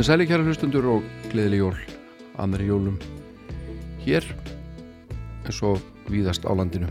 [0.00, 1.74] Komið sæli kæra hlustundur og gleðileg jól,
[2.40, 2.94] annari jólum
[4.00, 4.24] hér
[5.44, 6.88] eins og víðast á landinu.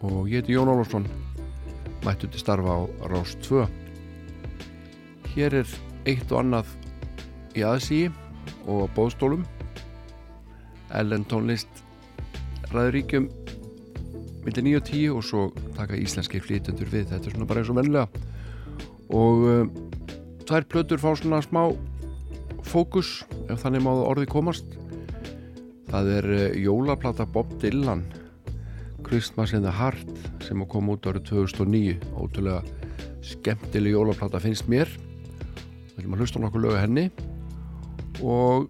[0.00, 1.04] Og ég heiti Jón Ólafsson
[2.00, 2.80] mættu til starfa á
[3.12, 3.66] Rás 2
[5.34, 5.74] Hér er
[6.08, 6.72] eitt og annað
[7.60, 8.08] í aðsíi
[8.64, 9.44] og á bóðstólum
[10.96, 11.84] Ellen tónlist
[12.72, 13.28] ræðuríkjum
[14.48, 15.46] millir 9 og 10 og svo
[15.76, 17.12] taka íslenski flytendur við.
[17.12, 18.08] Þetta er svona bara eins og vennilega
[19.12, 19.72] og um,
[20.48, 21.68] tvær plötur fá svona smá
[22.70, 24.78] fókus ef þannig máðu orði komast.
[25.90, 28.04] Það er uh, jólaplata Bob Dylan
[29.06, 30.10] Christmas in the Heart
[30.46, 32.60] sem kom út árið 2009 ótrúlega
[33.26, 34.90] skemmtileg jólaplata finnst mér.
[34.90, 37.06] Við viljum að hlusta nokkuð lögu henni.
[38.22, 38.68] Og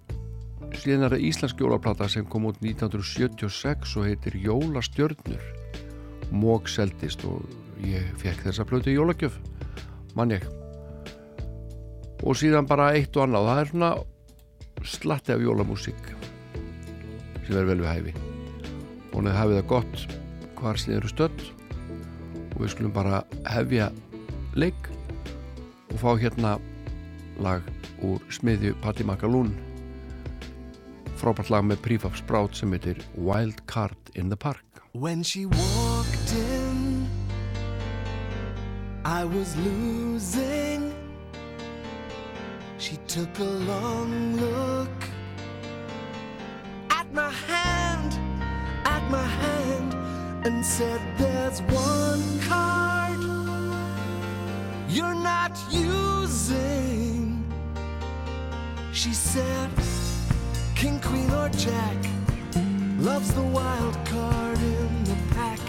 [0.81, 5.45] síðan er það íslensk jólaplata sem kom út 1976 og heitir Jólastjörnur.
[6.31, 7.45] Mók seldist og
[7.85, 9.37] ég fekk þessa plötu í jólagjöf
[10.15, 10.47] mann ég
[12.21, 13.49] og síðan bara eitt og annað.
[13.51, 13.93] Það er svona
[14.97, 16.13] slatti af jólamúsík
[17.47, 18.15] sem er vel við hæfi.
[19.15, 20.05] Og neð hafið það gott
[20.61, 21.47] hvar sem þið eru stödd.
[22.51, 23.91] Og við skulum bara hefja
[24.59, 24.91] leik
[25.91, 26.59] og fá hérna
[27.41, 27.67] lag
[28.05, 29.53] úr smiðju Patti Magalún
[31.21, 34.65] frábært lag með Prefab Sprout sem heitir Wild Card in the Park.
[34.93, 37.07] When she walked in
[39.05, 40.90] I was losing
[42.81, 44.89] She took a long look
[46.89, 48.15] At my hand
[48.87, 49.93] At my hand
[50.47, 53.21] And said there's one card
[54.89, 57.45] You're not using
[58.95, 59.69] She said
[60.75, 61.99] King, Queen, or Jack
[62.99, 65.61] loves the wild card in the pack.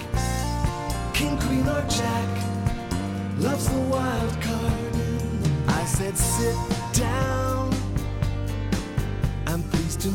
[1.14, 2.30] King, Queen, or Jack
[3.38, 7.74] loves the wild card in the I said, sit down.
[9.48, 10.10] I'm pleased to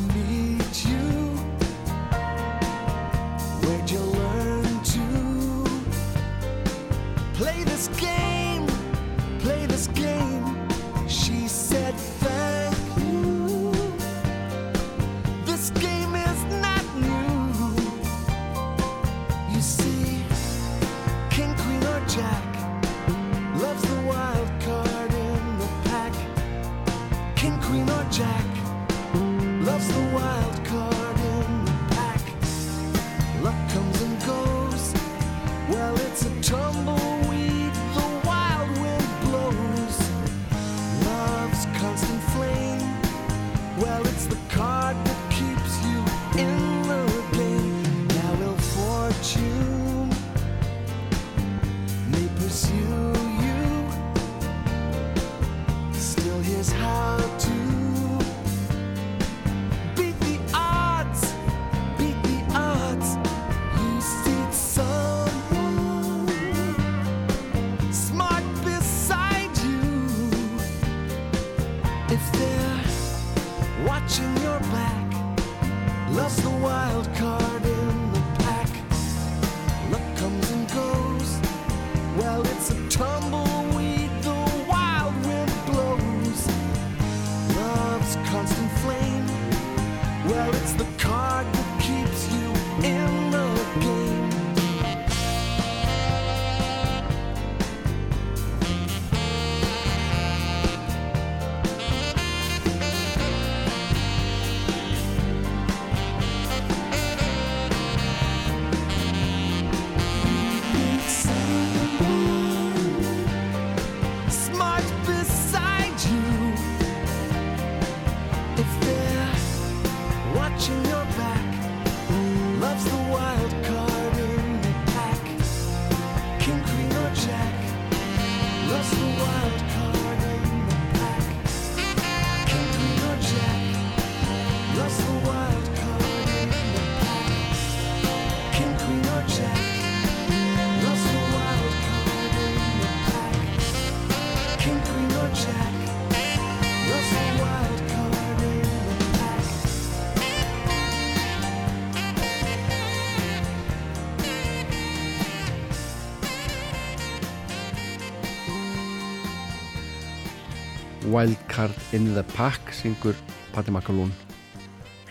[161.96, 163.16] in the Pack syngur
[163.54, 164.12] Patti Makalún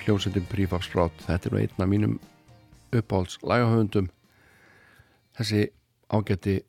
[0.06, 2.16] hljómsveitin Prefab Sprout þetta er einn af mínum
[2.94, 4.12] uppáhalds lagahöfundum
[5.40, 5.66] þessi
[6.14, 6.60] ágætti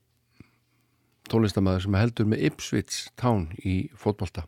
[1.28, 4.46] tónlistamæður sem heldur með Ipswich Town í fótbolta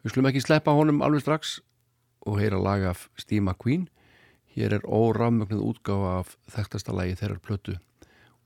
[0.00, 1.58] Við slum ekki sleppa honum alveg strax
[2.24, 3.88] og heyra lag af Steve McQueen.
[4.56, 7.74] Hér er órafmögnuð útgáfa af þekktasta lagi þeirrar plötu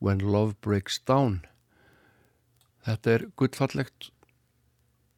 [0.02, 1.44] When Love Breaks Down.
[2.82, 4.10] Þetta er gullfallegt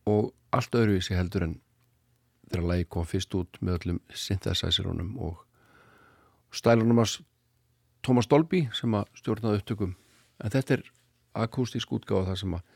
[0.05, 1.57] og allt öðruvísi heldur en
[2.51, 5.43] þegar lagi kom fyrst út með öllum synthesizeronum og
[6.55, 7.19] stælunum að
[8.07, 9.97] Thomas Dolby sem að stjórnaði upptökum.
[10.43, 10.85] En þetta er
[11.37, 12.73] akústísk útgáða þar sem að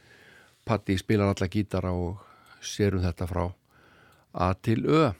[0.69, 2.21] Patti spilar alla gítara og
[2.61, 3.47] sérum þetta frá
[4.33, 5.11] A til Ö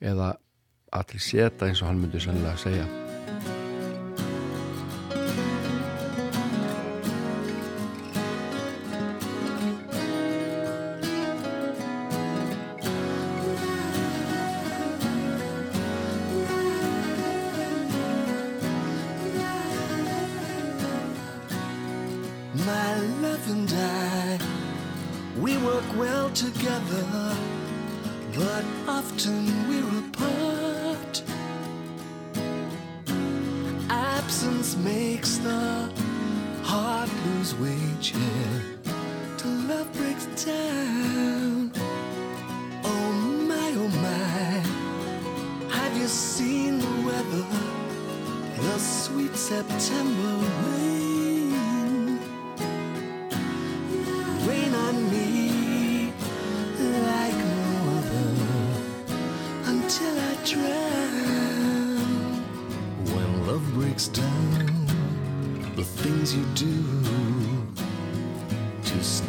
[0.00, 0.34] eða
[0.92, 3.07] A til Z eins og hann myndi sennilega segja
[25.98, 27.34] well together,
[28.36, 30.57] but often we're apart.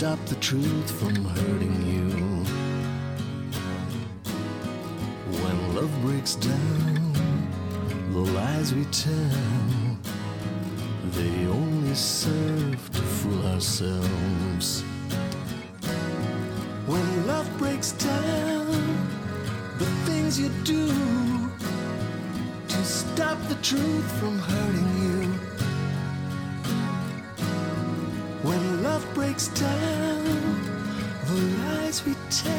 [0.09, 2.09] stop the truth from hurting you.
[5.39, 7.13] When love breaks down,
[8.11, 9.97] the lies we tell,
[11.11, 14.81] they only serve to fool ourselves.
[16.87, 18.65] When love breaks down,
[19.77, 20.87] the things you do
[22.67, 25.18] to stop the truth from hurting you.
[31.99, 32.58] sweet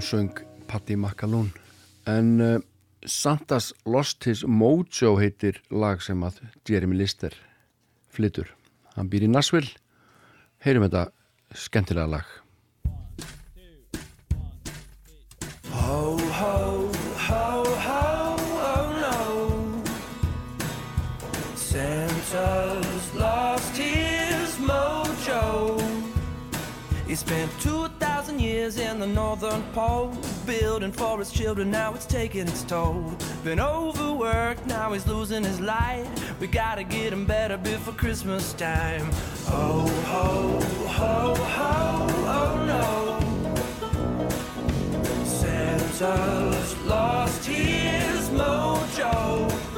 [0.00, 0.32] söng
[0.66, 1.52] Patti McAloon
[2.06, 2.60] en uh,
[3.04, 7.34] Santas Lost His Mojo heitir lag sem að Jeremy Lister
[8.08, 8.48] flytur
[8.96, 9.68] hann býr í Nashville
[10.64, 11.12] heyrum þetta
[11.52, 12.24] skemmtilega lag
[15.70, 16.88] Ho, ho,
[17.28, 18.36] ho, ho,
[18.70, 19.92] oh no.
[21.56, 25.78] Santa's lost his mojo.
[27.06, 27.89] He spent 2,000
[28.76, 30.12] years in the northern pole,
[30.46, 33.12] building for his children, now it's taking its toll.
[33.44, 36.06] Been overworked, now he's losing his light.
[36.40, 39.10] We gotta get him better before Christmas time.
[39.46, 43.20] Ho, ho, ho, ho, oh no.
[45.24, 49.69] Santa's lost his mojo.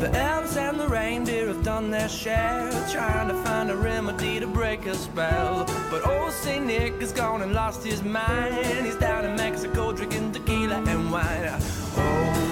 [0.00, 4.46] The elves and the reindeer have done their share, trying to find a remedy to
[4.46, 5.66] break a spell.
[5.90, 8.86] But old Saint Nick has gone and lost his mind.
[8.86, 11.48] He's down in Mexico drinking tequila and wine.
[11.50, 11.60] Oh,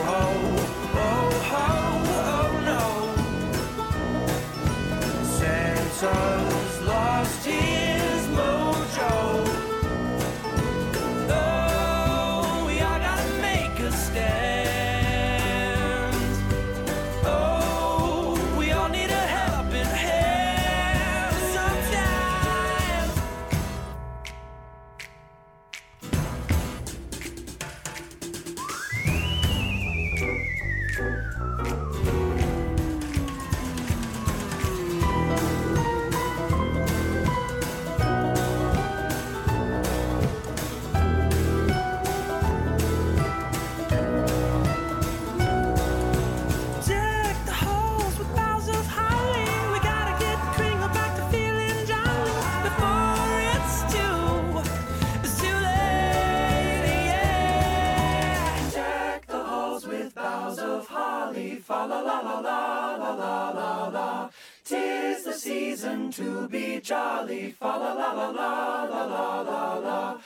[0.09, 0.35] oh,
[0.97, 2.03] oh, oh,
[2.35, 2.83] oh no.
[5.39, 7.96] Santa's lost his
[66.17, 67.55] to be jolly.
[67.61, 70.19] Fa la la la la la la la la.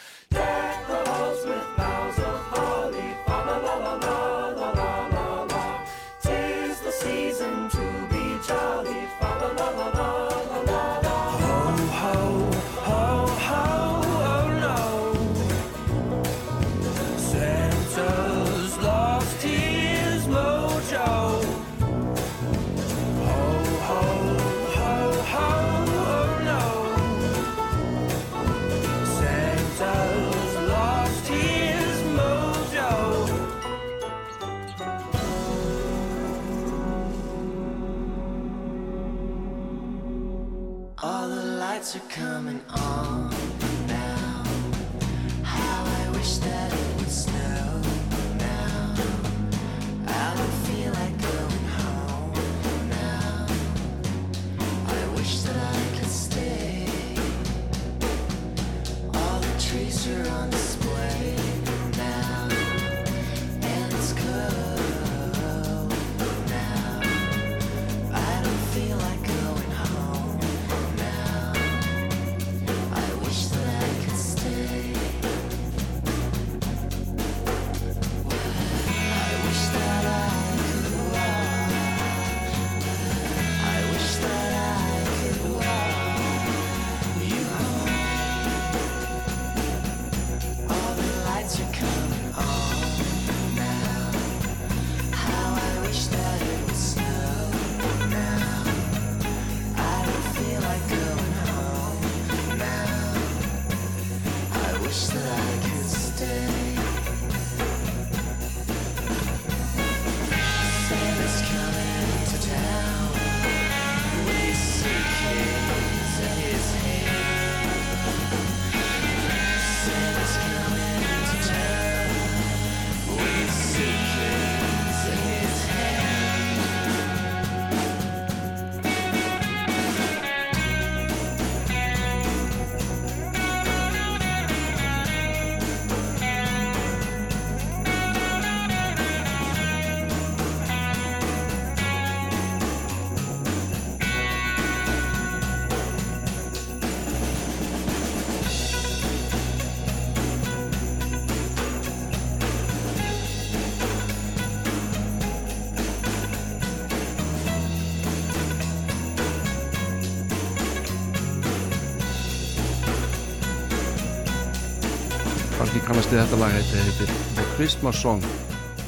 [165.90, 168.20] Kannast þið þetta lag þetta heitir The Christmas Song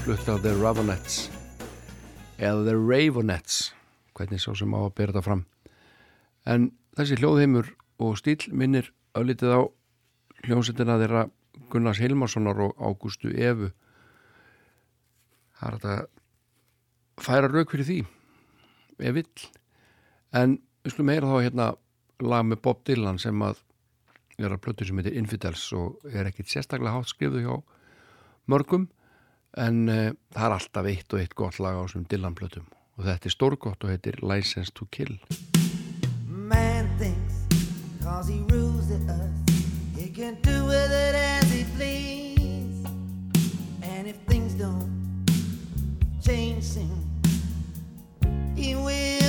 [0.04, 1.16] flutt af The Ravenettes
[2.38, 3.56] eða The Ravenettes
[4.14, 5.40] hvernig sá sem á að bera þetta fram.
[6.46, 7.72] En þessi hljóðheimur
[8.06, 9.60] og stíl minnir öllitið á
[10.46, 11.24] hljómsettina þeirra
[11.74, 13.72] Gunnars Hilmarssonar og Ágústu Evu.
[15.58, 18.00] Það er þetta færa rauk fyrir því
[19.02, 19.50] ef vill.
[20.38, 21.70] En við skulum heyra þá hérna
[22.22, 23.58] lag með Bob Dylan sem að
[24.38, 27.56] er að plötu sem heitir Infidels og er ekkit sérstaklega hátt skrifuð hjá
[28.50, 28.88] mörgum
[29.60, 33.06] en uh, það er alltaf eitt og eitt gott lag á þessum Dylan plötum og
[33.08, 35.18] þetta er stórgott og heitir License to Kill
[36.28, 37.42] Man thinks
[38.02, 42.84] cause he rules the earth, he can do with it as he please.
[43.82, 44.90] And if things don't
[46.20, 47.04] change soon,
[48.56, 49.21] he will.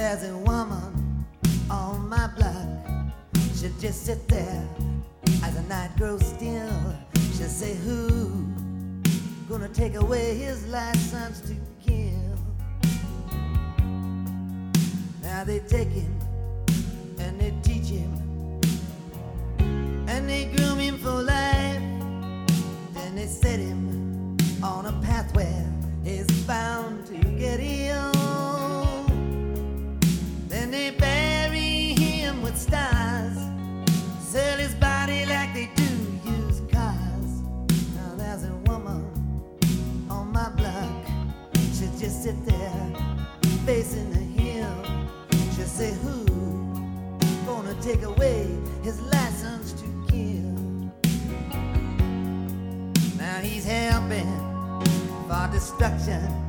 [0.00, 1.26] There's a woman
[1.70, 2.66] on my block.
[3.54, 4.66] She'll just sit there
[5.44, 6.72] as the night grows still.
[7.34, 8.46] She'll say, Who
[9.46, 12.34] gonna take away his license to kill?
[15.22, 16.18] Now they take him
[17.18, 18.10] and they teach him
[20.08, 21.82] and they groom him for life.
[22.94, 25.66] Then they set him on a path where
[26.04, 28.59] he's bound to get ill.
[32.42, 33.36] With stars,
[34.20, 35.84] sell his body like they do
[36.24, 37.42] used cars.
[37.94, 39.04] Now there's a woman
[40.08, 41.06] on my block,
[41.54, 42.90] she just there.
[45.54, 46.24] She'll say, Who
[47.44, 48.48] gonna take away
[48.82, 50.56] his license to kill?
[53.18, 54.32] Now he's helping
[55.28, 56.39] for destruction.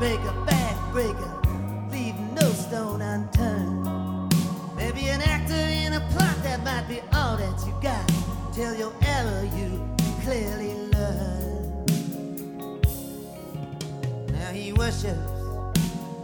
[0.00, 4.34] A heartbreaker, backbreaker, leave no stone unturned.
[4.76, 8.10] Maybe an actor in a plot that might be all that you got
[8.52, 9.88] till your error you
[10.22, 11.84] clearly learn.
[14.32, 15.18] Now he worships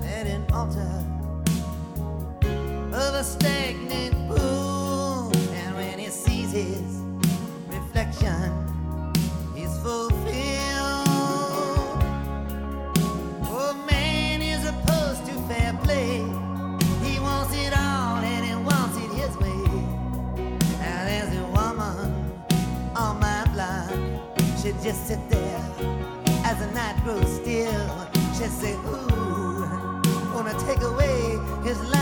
[0.05, 1.05] at an altar
[2.95, 7.03] of a stagnant pool, and when he sees his
[7.69, 8.53] reflection,
[9.55, 10.76] he's fulfilled.
[24.83, 25.61] Just sit there
[26.45, 28.09] as the night grows still.
[28.35, 29.07] She say, Who
[30.33, 31.96] gonna take away his license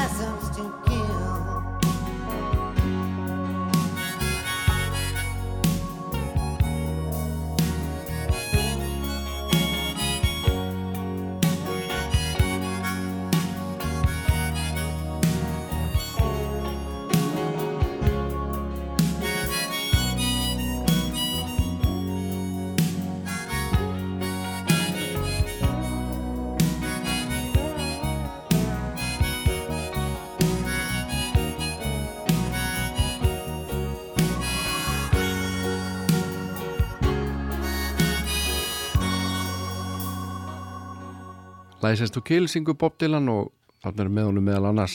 [41.94, 43.52] License to Kill syngur Bob Dylan og
[43.84, 44.94] þarna er með honum meðal annars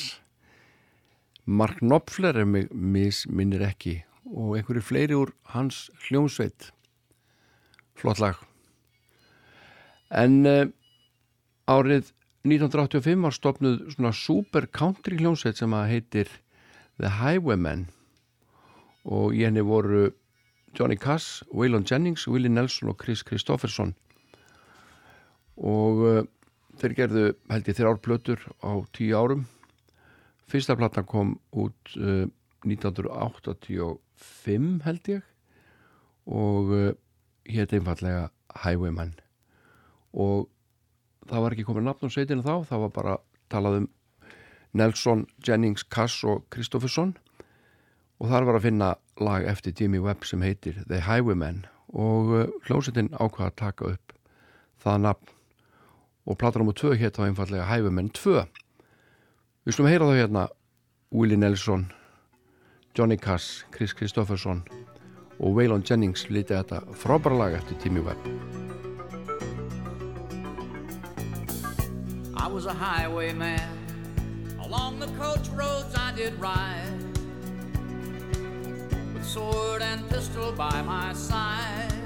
[1.47, 3.93] Mark Knopfler er mig misminnir ekki
[4.27, 5.77] og einhverju fleiri úr hans
[6.09, 6.73] hljómsveit.
[7.95, 8.41] Flott lag.
[10.11, 10.65] En uh,
[11.71, 12.11] árið
[12.43, 16.33] 1985 var stopnuð svona super country hljómsveit sem að heitir
[16.99, 17.87] The Highwaymen.
[19.07, 20.09] Og í henni voru
[20.75, 23.95] Johnny Cass, Waylon Jennings, Willie Nelson og Chris Kristofferson
[25.59, 26.19] og uh,
[26.79, 29.43] þeir gerðu held ég þrjár plötur á tíu árum.
[30.49, 32.25] Fyrsta platan kom út uh,
[32.65, 35.21] 1985 held ég
[36.29, 36.93] og uh,
[37.49, 38.29] hétt einfallega
[38.63, 39.13] Highwayman.
[40.13, 40.49] Og
[41.29, 43.15] það var ekki komið nafn á sveitinu þá, það var bara
[43.51, 43.87] talað um
[44.77, 47.11] Nelson, Jennings, Cass og Kristofferson.
[48.19, 48.89] Og þar var að finna
[49.21, 51.59] lag eftir Jimmy Webb sem heitir The Highwayman.
[51.89, 54.07] Og uh, hljómsveitin ákvaða að taka upp
[54.79, 55.27] það nafn
[56.29, 56.75] og platan nr.
[56.77, 58.43] 2 hétt þá einfallega Highwayman 2
[59.65, 60.43] Við slum heyra þá hérna
[61.11, 61.91] Willie Nelson,
[62.97, 64.63] Johnny Cass, Chris Kristofferson
[65.39, 68.25] og Waylon Jennings lítið þetta frábæra lag eftir Timmy Webb.
[72.37, 73.77] I was a highwayman.
[74.59, 76.97] Along the coach roads I did ride.
[79.13, 81.98] With sword and pistol by my side.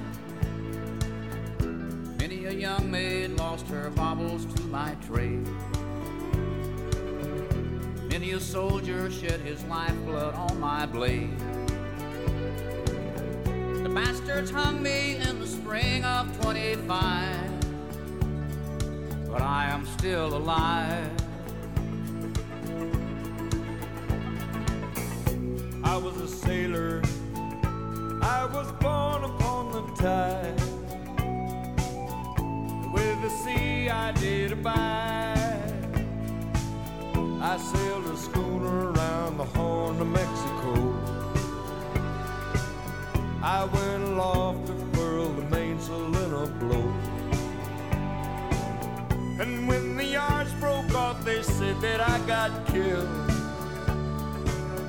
[2.45, 5.47] A young maid lost her baubles to my trade.
[8.09, 11.37] Many a soldier shed his lifeblood on my blade.
[13.83, 17.53] The bastards hung me in the spring of 25
[19.33, 21.09] but I am still alive.
[25.83, 27.01] I was a sailor.
[28.21, 30.82] I was born upon the tide.
[33.03, 35.83] With the sea I did abide.
[37.41, 40.73] I sailed a schooner around the Horn of Mexico.
[43.43, 46.93] I went aloft to furl the mainsail in a blow.
[49.41, 53.09] And when the yards broke off, they said that I got killed.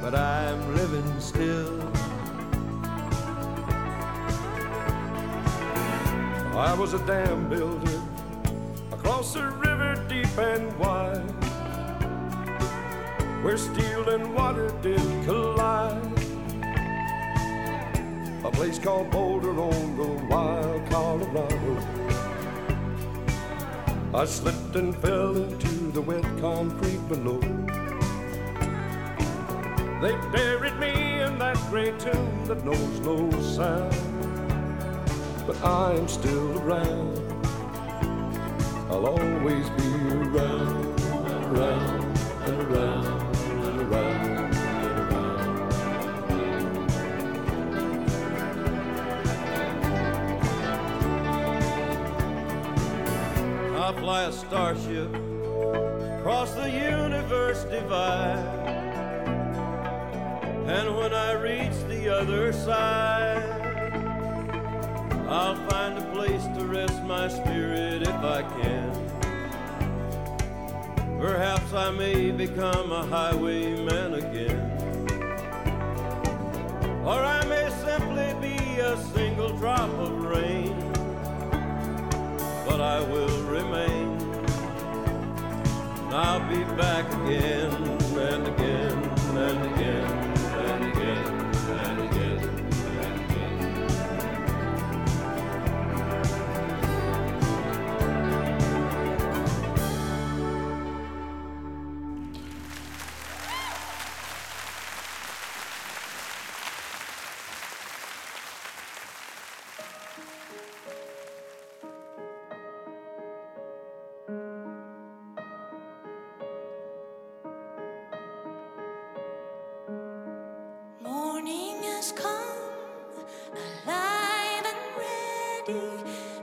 [0.00, 1.81] But I'm living still.
[6.57, 8.04] I was a dam builder
[9.05, 11.19] across a river deep and wide,
[13.45, 16.01] where steel and water did collide.
[18.45, 21.77] A place called Boulder on the wild Colorado.
[24.14, 27.40] I slipped and fell into the wet concrete below.
[30.01, 33.95] They buried me in that great tomb that knows no sound.
[35.47, 37.24] But I am still around.
[38.90, 40.94] I'll always be around
[41.57, 45.35] around and around and around and around.
[53.77, 55.14] I fly a starship
[56.18, 58.62] across the universe divide.
[60.66, 63.63] And when I reach the other side,
[65.35, 68.92] I'll find a place to rest my spirit if I can.
[71.18, 74.61] Perhaps I may become a highwayman again.
[77.05, 80.79] Or I may simply be a single drop of rain.
[82.64, 84.16] But I will remain.
[86.05, 87.73] And I'll be back again
[88.31, 88.74] and again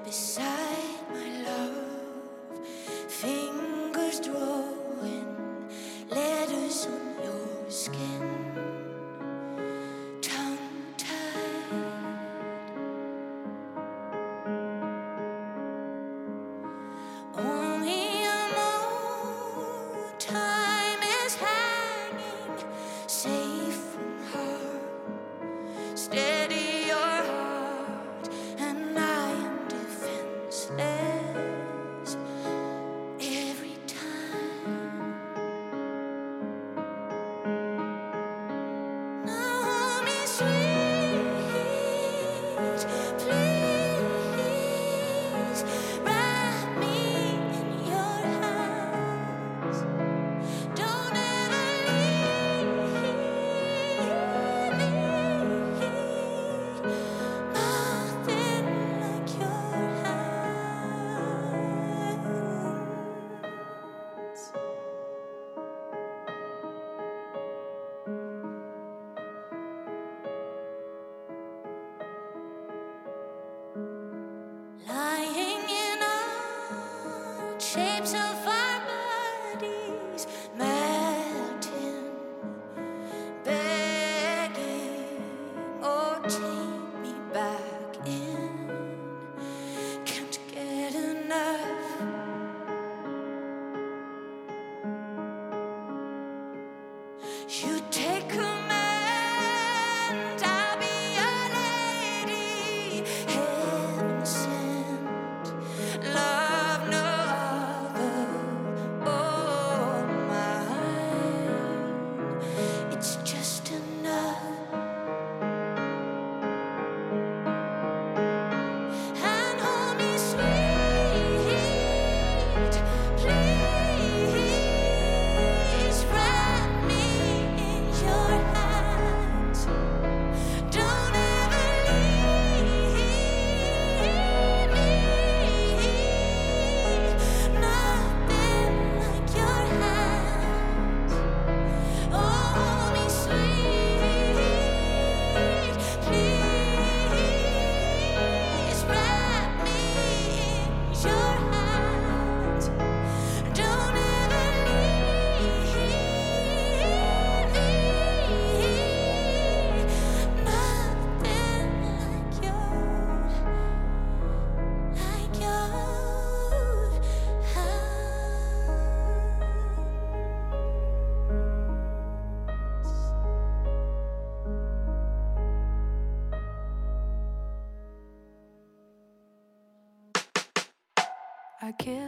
[0.03, 0.60] beside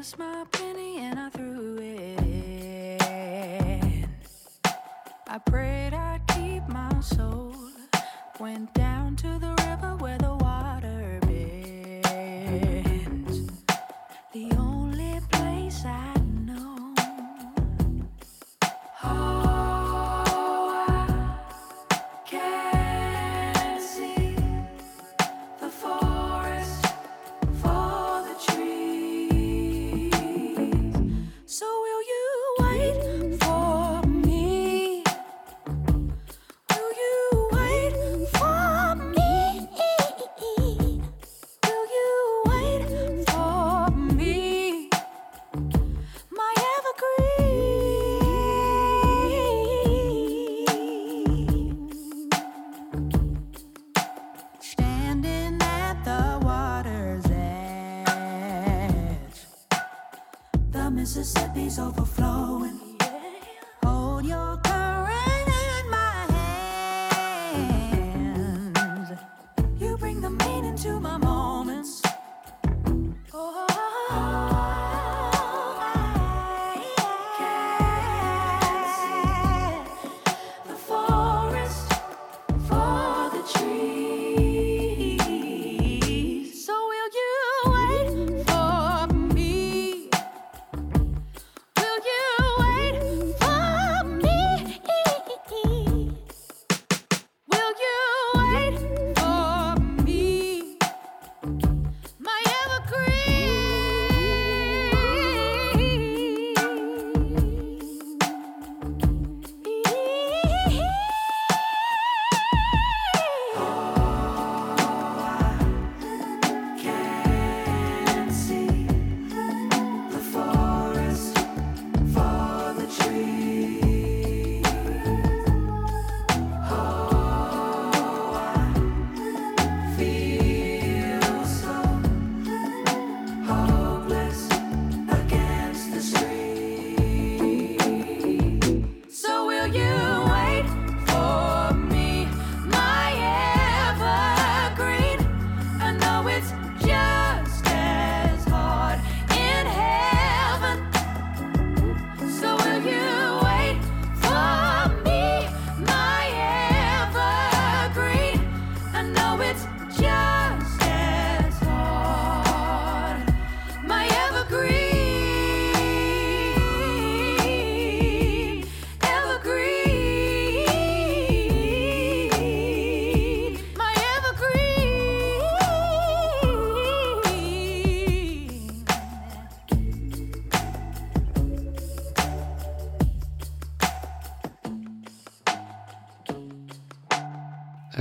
[0.04, 0.43] I kissed my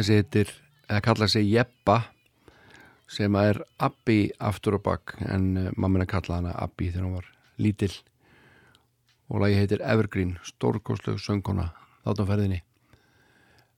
[0.03, 0.51] þessi heitir,
[0.91, 2.01] eða kalla sig Jeppa
[3.13, 7.29] sem er Abbi aftur og bakk en uh, mamma kalla hana Abbi þegar hún var
[7.63, 7.95] lítill.
[9.31, 11.71] Og lagi heitir Evergreen stórkostleg söngkona
[12.03, 12.61] þáttum ferðinni.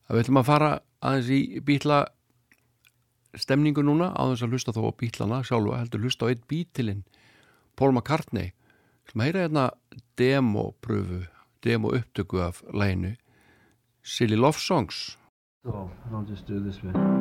[0.08, 0.70] Að við ætlum að fara
[1.04, 1.98] aðeins í bítla
[3.36, 7.04] stemningu núna á þess að hlusta þó á bítlana sjálfa heldur hlusta á eitt bítilinn
[7.76, 8.54] Paul McCartney.
[9.10, 9.68] Sem heyra hérna
[10.16, 11.26] demopröfu
[11.64, 13.14] demo upptöku af læginu
[14.02, 15.18] Silly Love Songs
[15.64, 17.13] So I'll just do this bit.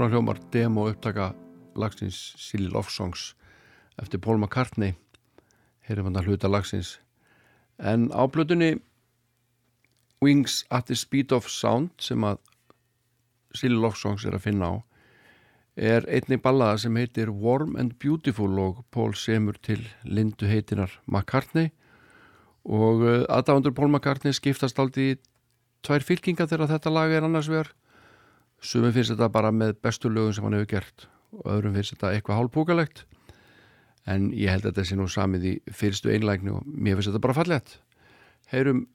[0.00, 1.34] Svona hljómar demo upptaka
[1.76, 3.34] lagsins Silly Love Songs.
[4.00, 4.94] Eftir Paul McCartney
[5.84, 6.94] heyrum hann að hluta lagsins.
[7.76, 8.78] En á blötunni
[10.24, 12.40] Wings at the Speed of Sound sem að
[13.52, 14.74] Silly Love Songs er að finna á
[15.76, 21.74] er einnig ballaða sem heitir Warm and Beautiful og Paul semur til lindu heitinar McCartney.
[22.64, 25.18] Og uh, aðdáðundur Paul McCartney skiptast aldrei
[25.84, 27.74] tvær fylkingar þegar þetta lag er annars vegar
[28.60, 32.12] sumum finnst þetta bara með bestu lögum sem hann hefur gert og öðrum finnst þetta
[32.14, 33.04] eitthvað hálfbúkalegt
[34.10, 37.24] en ég held að þetta sé nú samið í fyrstu einlægni og mér finnst þetta
[37.28, 37.78] bara fallegt.
[38.50, 38.86] Heyrum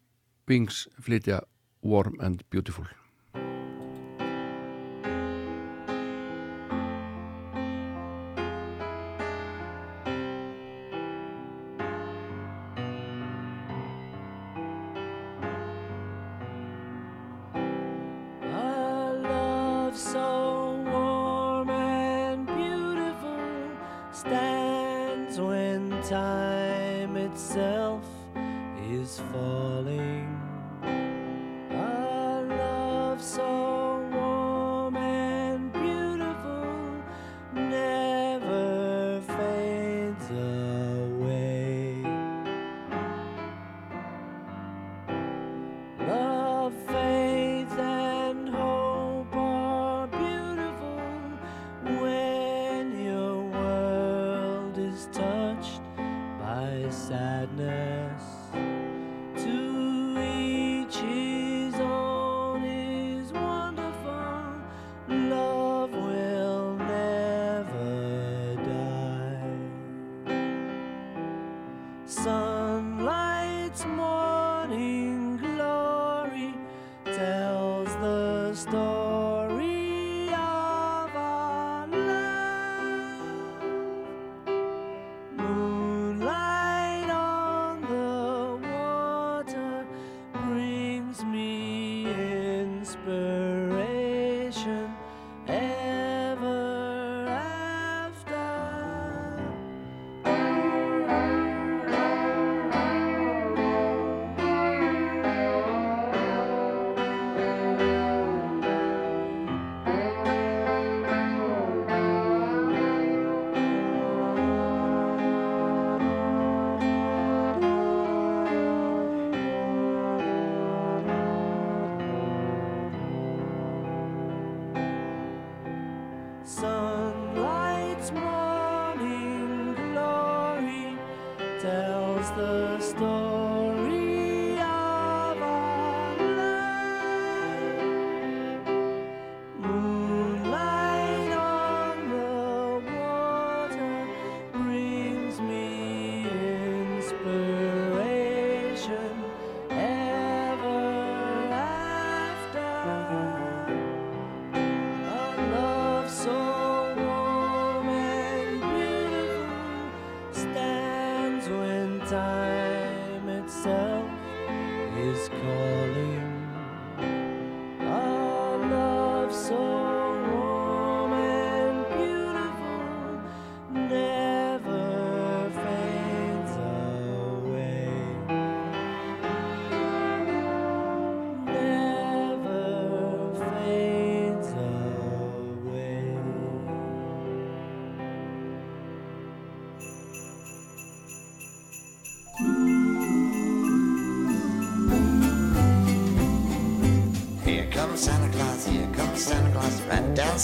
[0.49, 1.41] Wings flytja
[1.85, 2.89] Warm and Beautiful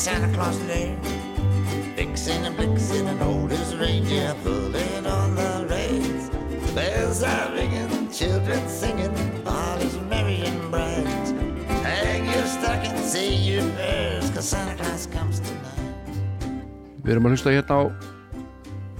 [0.02, 0.97] Santa Claus Lane.
[1.95, 6.32] Vixen and Blixen and old as reindeer pulling on the reins.
[6.74, 9.14] Bells are ringing, children singing,
[9.45, 11.06] all is merry and bright.
[11.86, 16.49] Hang your stocking, say your prayers, cause Santa Claus comes tonight.
[17.06, 17.82] Við erum að hlusta hérna á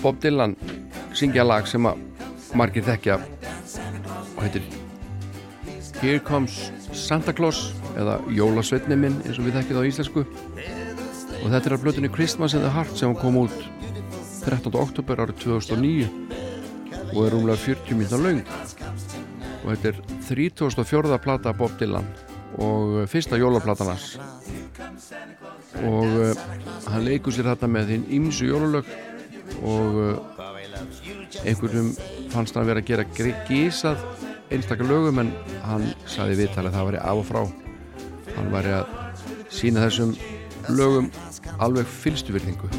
[0.06, 0.54] Bob Dylan
[1.18, 1.98] syngja lag sem að
[2.54, 4.70] margir þekkja og heitir
[5.98, 10.28] Here Comes Santa Claus eða Jólasveitni minn eins og við þekkið á íslensku
[11.42, 13.56] og þetta er að blötunni Christmas in the Heart sem kom út
[14.46, 14.74] 13.
[14.78, 16.10] oktober árið 2009
[17.12, 18.42] og er rúmlega 40 mínúta laung
[19.62, 21.20] og þetta er 34.
[21.24, 22.08] plata Bob Dylan
[22.62, 24.18] og fyrsta jólaplatan hans
[25.82, 26.34] og uh,
[26.92, 28.90] hann leikur sér þetta með þinn ímsu jólulög
[29.62, 30.42] og uh,
[31.46, 31.94] einhverjum
[32.34, 33.08] fannst hann vera að gera
[33.48, 34.04] gísað
[34.52, 35.32] einstakar lögum en
[35.64, 37.42] hann saði viðtalið að það væri af og frá
[38.36, 38.96] hann væri að
[39.52, 40.16] sína þessum
[40.70, 41.10] lögum
[41.58, 42.70] alveg fylstu virðingu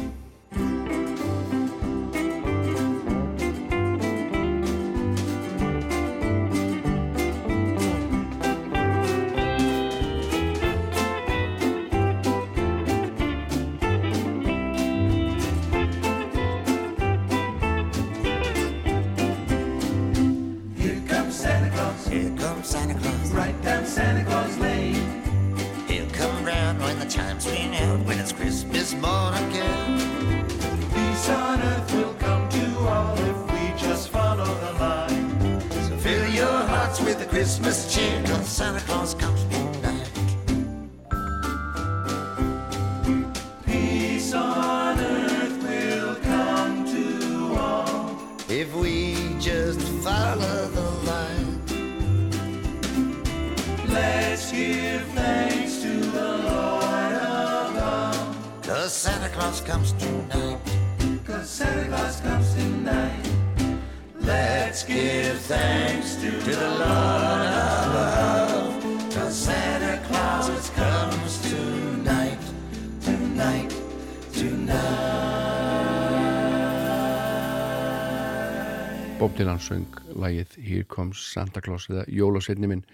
[80.15, 82.85] lagið Here Comes Santa Claus eða Jólasetni minn.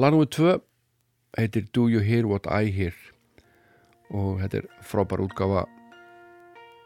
[0.00, 0.28] Lag nr.
[0.28, 0.58] 2
[1.38, 2.96] heitir Do You Hear What I Hear?
[4.12, 5.66] Og þetta er frábær útgáfa.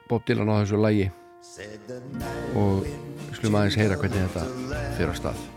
[0.07, 1.11] Bob Dylan á þessu lagi.
[2.55, 2.87] Og
[3.35, 4.49] slum aðeins heyra hvernig þetta
[4.97, 5.56] fyrir að stað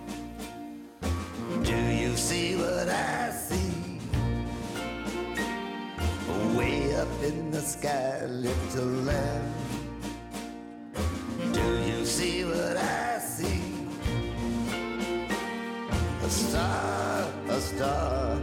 [17.89, 18.37] star,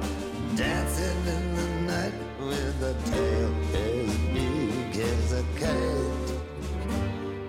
[0.57, 2.17] dancing in the night
[2.49, 6.33] with a tail as big as a kite.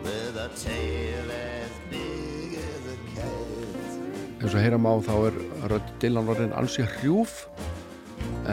[0.03, 4.35] With a tail as big as a kite.
[4.41, 5.39] eins og heyra má þá er
[5.71, 7.47] Rödd Dylan orðin ansi hrjúf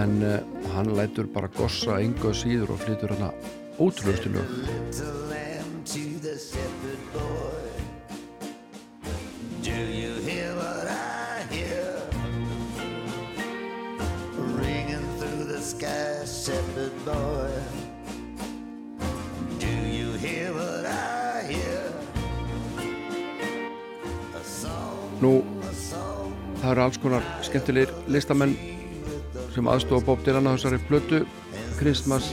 [0.01, 0.39] en uh,
[0.75, 3.31] hann lætur bara gossa enga síður og flytur hérna
[3.79, 5.24] ótrúlustu lög
[26.75, 28.55] það eru alls konar skemmtilegir listamenn
[29.55, 31.21] sem aðstofa Bob Dylan á þessari plötu.
[31.79, 32.33] Christmas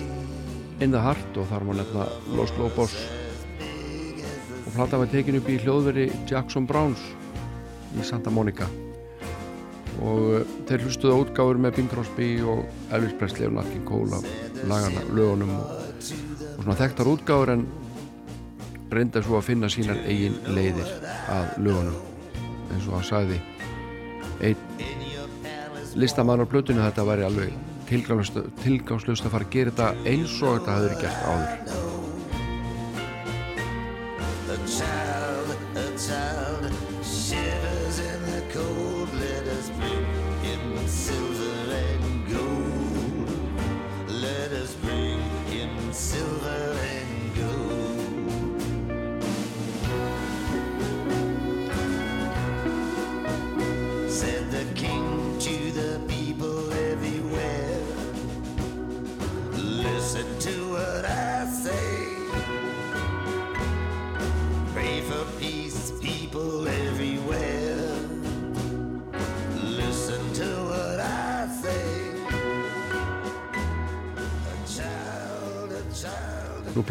[0.81, 2.95] in the Heart og þar má nefna Los Lobos.
[4.65, 7.03] Og plata var tekin upp í hljóðveri Jackson Browns
[7.93, 8.65] í Santa Monica.
[10.01, 13.85] Og uh, þeir hlustuðu á útgáfur með Bing Crosby og Elvis Presley og Nat King
[13.85, 16.01] Cole af lagana, lögunum og,
[16.55, 17.67] og svona þekktar útgáfur en
[18.89, 20.89] reynda svo að finna sínar eigin leiðir
[21.29, 22.01] að lögunum
[22.71, 23.41] eins og hann sagði
[24.41, 24.57] einn
[25.99, 27.55] listamann á plötunni þetta væri alveg
[27.91, 31.80] tilgangslust að fara að gera þetta eins og þetta hafði verið gert áður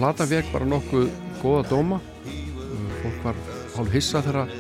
[0.01, 1.09] platan fekk bara nokkuð
[1.43, 1.99] góða dóma.
[2.25, 3.41] Uh, fólk var
[3.75, 4.53] hálf hissa þegar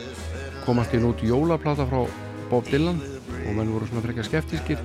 [0.66, 2.02] komast inn út jólaplata frá
[2.50, 2.98] Bob Dylan
[3.46, 4.82] og menn voru svona frekar skeptískir.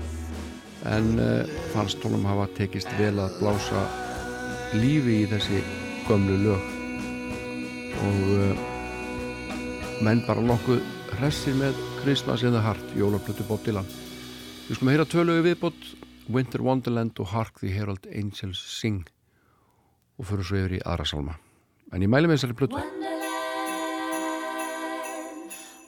[0.88, 3.82] En uh, fannst honum hafa tekist vel að blása
[4.80, 5.60] lífi í þessi
[6.08, 6.70] gömlu lög.
[8.06, 8.64] Og uh,
[10.08, 10.80] menn bara nokkuð
[11.18, 13.92] hressir með Christmas in the Heart jólaplötu Bob Dylan.
[14.70, 15.92] Við skulum heyra tvölugu viðbót
[16.32, 19.04] Winter Wonderland og Hark the Herald Angels Sing
[20.18, 21.34] og fyrir svo yfir í aðra salma
[21.94, 23.36] en ég mæli með þessari plötu Wonderland,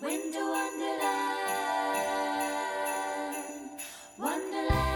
[0.04, 1.48] winter wonderland,
[4.20, 4.88] wonderland.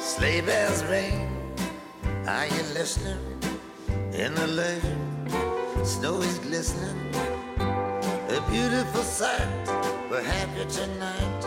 [0.00, 1.28] Sleigh bells ring.
[2.26, 3.18] Are you listening?
[4.14, 5.26] In the lane,
[5.84, 6.98] snow is glistening.
[7.58, 9.66] A beautiful sight.
[10.10, 11.42] We're happy tonight.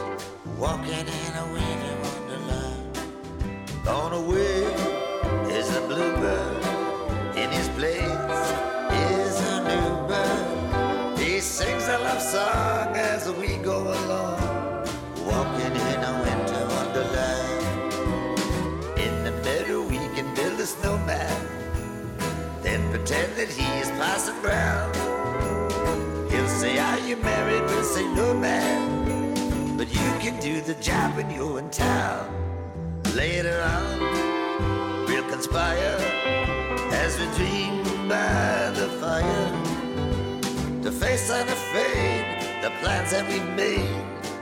[0.58, 3.00] Walking in a winter wonderland.
[3.84, 4.55] Gone away is a bluebird.
[7.46, 8.02] In his place
[9.14, 11.20] is a new bird.
[11.20, 14.42] He sings a love song as we go along.
[15.30, 17.66] Walking in a winter wonderland.
[18.98, 21.40] In the meadow we can build a snowman
[22.64, 24.92] Then pretend that he is Parson Brown
[26.32, 27.62] He'll say, are you married?
[27.62, 32.26] We'll say, no man But you can do the job when you're in town
[33.14, 39.52] Later on, we'll conspire As we dream by the fire
[40.84, 42.26] To face unafraid
[42.62, 44.02] the plans that we've made,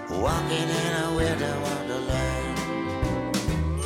[0.10, 2.58] walking in a winter wonderland.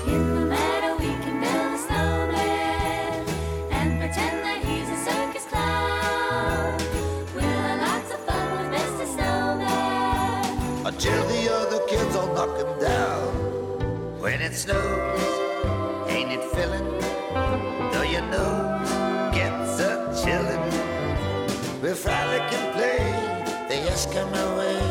[0.05, 3.25] In the meadow we can build a snowman
[3.71, 6.77] and pretend that he's a circus clown.
[7.33, 9.05] We'll have lots of fun with Mr.
[9.15, 10.85] Snowman.
[10.85, 13.27] until the other kids all knock him down.
[14.21, 16.96] When it snows, ain't it filling?
[24.13, 24.86] The Eskimo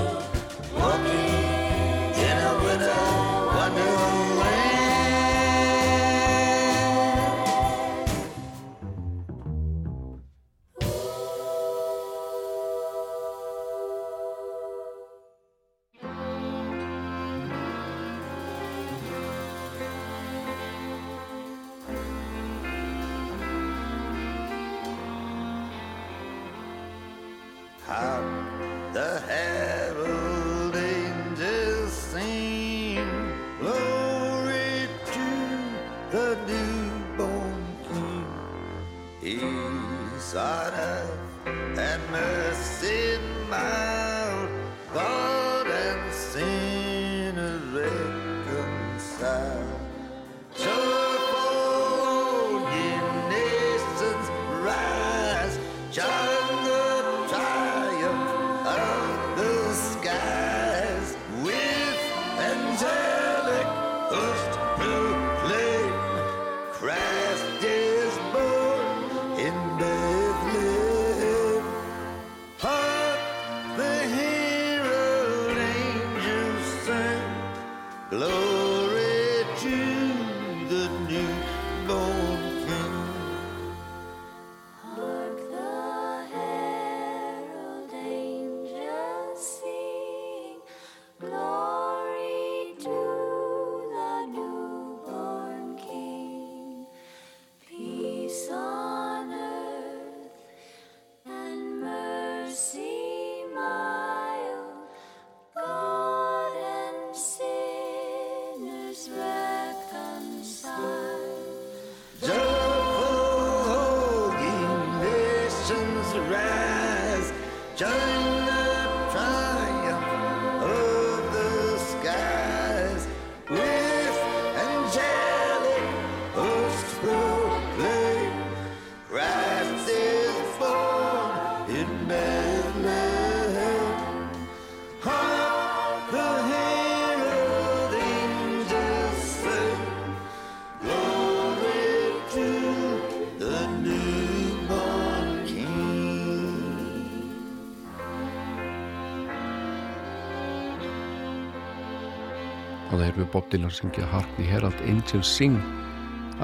[153.16, 155.54] er við Bob Dylan syngja Hark the Herald Angels Sing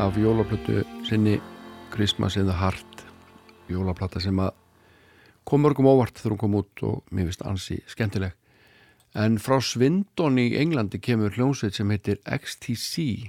[0.00, 1.34] af jólaplötu sinni
[1.92, 3.02] Christmas in the Heart.
[3.68, 4.54] Jólaplata sem að
[5.44, 8.32] kom mörgum óvart þegar hún kom út og mér finnst ansi skemmtileg.
[9.12, 13.28] En frá Svindon í Englandi kemur hljómsveit sem heitir XTC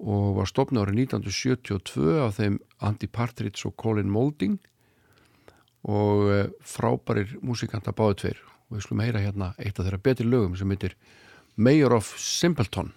[0.00, 4.56] og var stopnað árið 1972 af þeim Andy Partridge og Colin Moulding
[5.84, 8.44] og eh, frábærir músikanta báðu tveir.
[8.70, 10.96] Og við skulum heyra hérna eitt af þeirra betri lögum sem heitir
[11.60, 12.94] Mayor of Simpleton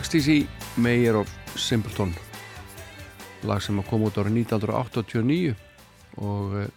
[0.00, 0.46] Lagstísi
[0.76, 1.28] Mayor of
[1.60, 2.14] Simpleton.
[3.44, 5.50] Lag sem kom út árið 1989
[6.24, 6.70] og uh,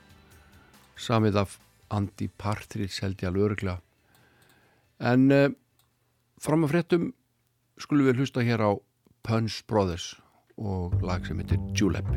[0.99, 1.55] samið af
[1.95, 3.77] Andy Partridge held ég alveg öruglega
[5.13, 5.47] en uh,
[6.35, 7.09] fram að fréttum
[7.79, 8.75] skulum við hlusta hér á
[9.23, 10.17] Punch Brothers
[10.59, 12.11] og lag sem heitir Julep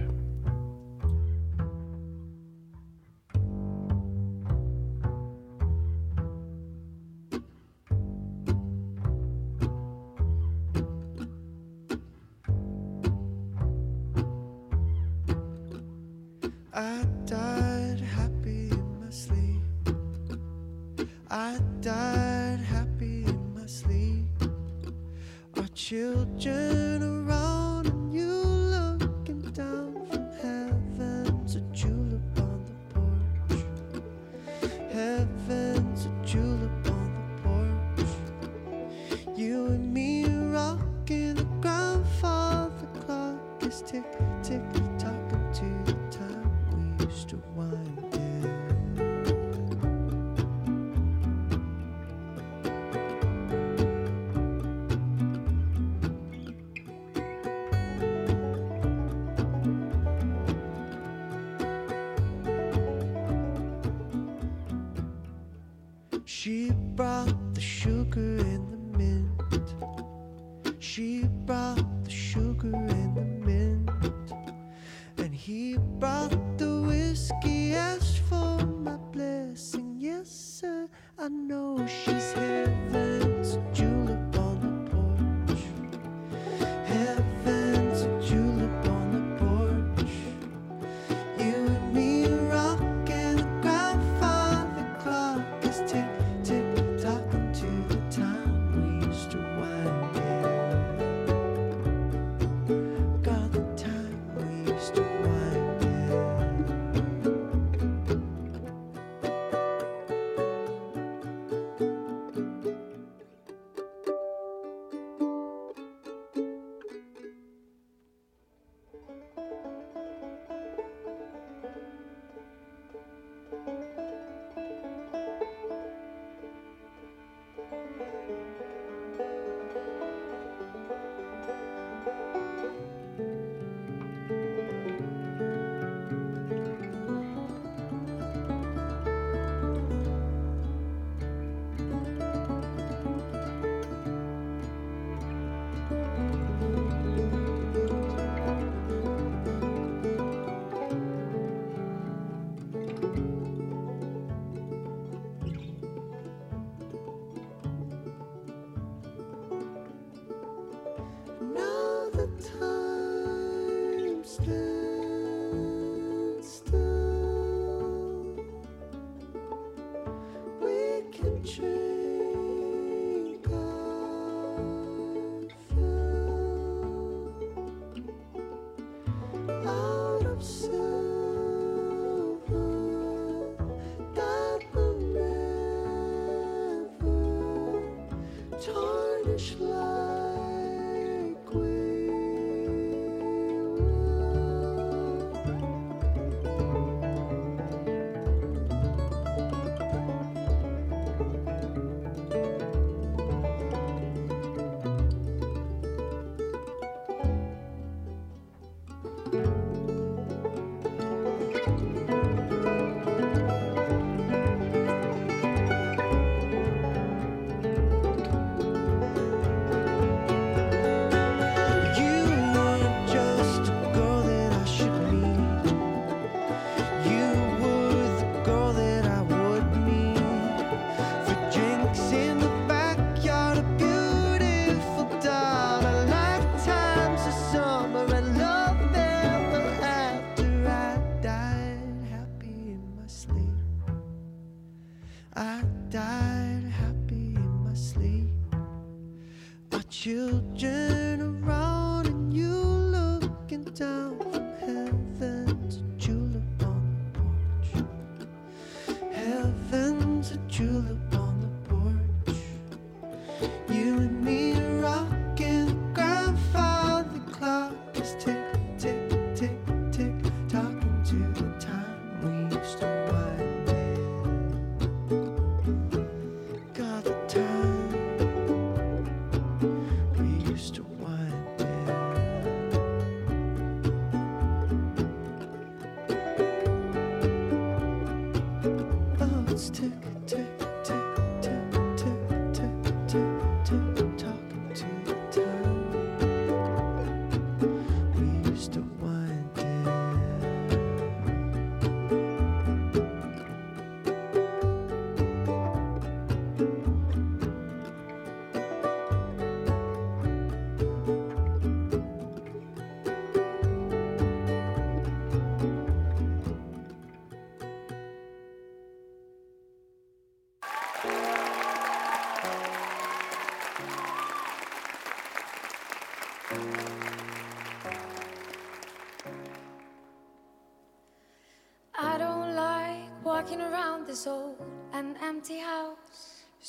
[25.89, 26.86] children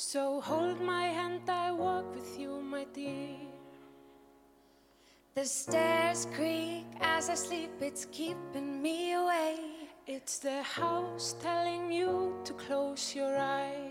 [0.00, 3.34] So hold my hand, I walk with you, my dear.
[5.34, 9.90] The stairs creak as I sleep, it's keeping me awake.
[10.06, 13.90] It's the house telling you to close your eyes.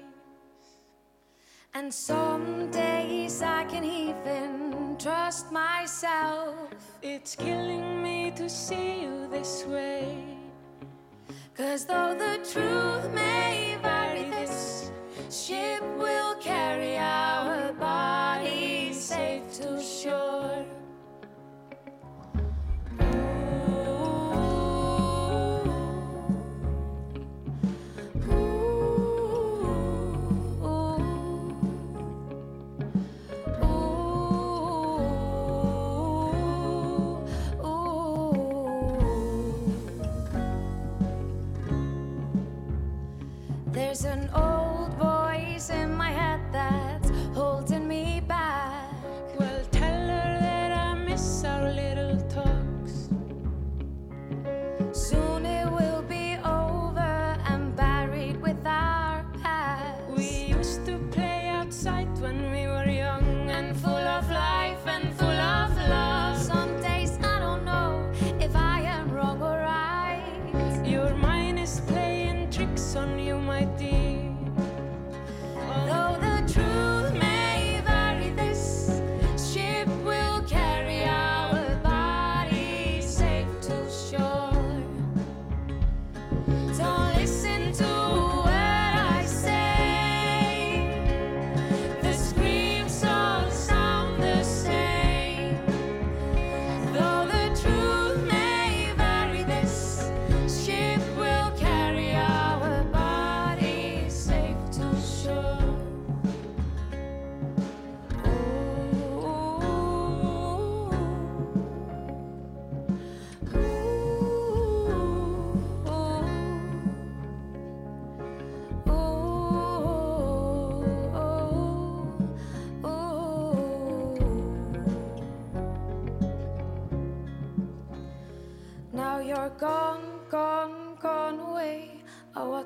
[1.73, 6.55] And some days I can even trust myself.
[7.01, 10.23] It's killing me to see you this way.
[11.53, 14.89] Cause though the truth may vary, this
[15.29, 15.83] ship
[16.47, 16.96] carry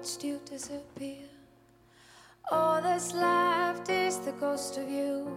[0.01, 1.29] watched you disappear.
[2.51, 5.31] All that's left is the ghost of you.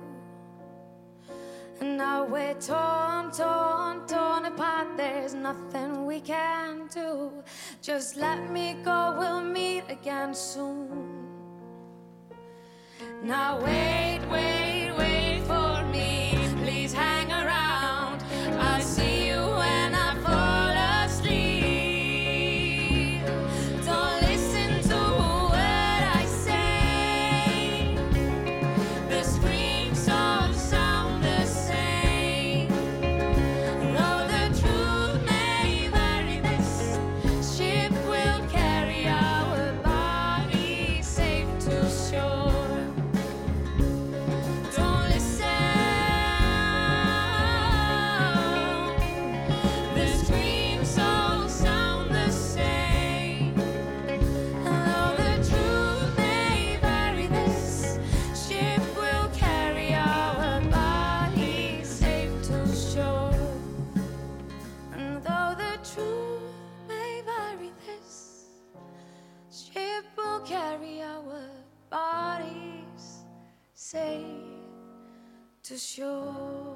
[1.82, 4.96] And now we're torn, torn, torn apart.
[4.96, 7.30] There's nothing we can do.
[7.82, 11.28] Just let me go, we'll meet again soon.
[13.22, 15.23] Now wait, wait, wait.
[75.74, 76.73] to show.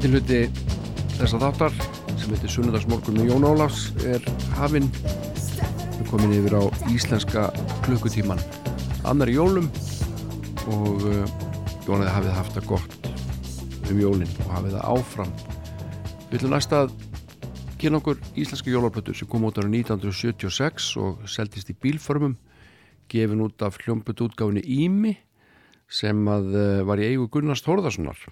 [0.00, 0.36] Setni hluti
[1.18, 1.74] þessa þáttar
[2.16, 4.24] sem heitir Sunnudagsmorgun með Jón Ólafs er
[4.56, 4.86] hafinn.
[5.98, 7.42] Við komin yfir á íslenska
[7.84, 8.40] klukkutíman
[9.04, 9.68] annar jólum
[10.72, 11.36] og uh,
[11.84, 13.10] Jónaði hafið haft það gott
[13.92, 15.36] um jólin og hafið það áfram.
[16.32, 16.96] Við ætlum næst að
[17.76, 22.38] kynna okkur íslenska jólarplötu sem kom út ára 1976 og seldist í bílförmum
[23.12, 25.18] gefin út af hljómbut útgáfinni Ími
[25.92, 28.30] sem að uh, var í eigu Gunnars Þórðarssonar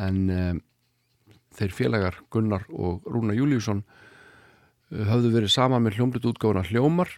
[0.00, 0.54] en uh,
[1.58, 7.12] þeir félagar Gunnar og Rúna Júliusson uh, höfðu verið sama með hljómblut útgáfuna Hljómar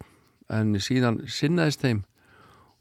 [0.53, 2.05] en síðan sinnaðist þeim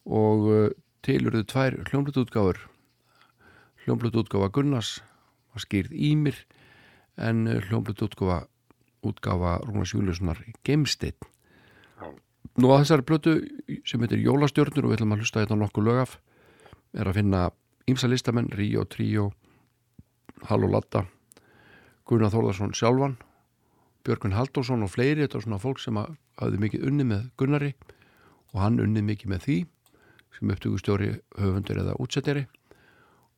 [0.06, 0.66] og uh,
[1.06, 2.60] tilurðu tvær hljómblut útgáfur
[3.86, 4.98] hljómblut útgáfa Gunnars
[5.54, 6.44] var skýrð Ímir
[7.18, 8.46] en uh, hljómblut útgáfa
[9.06, 11.18] útgáfa Rúnas Júliussonar Gemsteinn
[12.56, 13.32] Nú að þessari blötu
[13.84, 16.14] sem heitir Jólastjörnur og við ætlum að hlusta þetta nokkuð lög af
[16.96, 17.42] er að finna
[17.92, 19.26] ímsa listamenn, Ríó, Tríó
[20.48, 21.04] Halló Latta
[22.06, 23.16] Gunnar Þórðarsson sjálfan
[24.06, 27.72] Björgun Halldórsson og fleiri þetta er svona fólk sem hafði mikið unni með Gunnari
[28.54, 29.56] og hann unni mikið með því
[30.36, 32.46] sem upptökustjóri höfundur eða útsetteri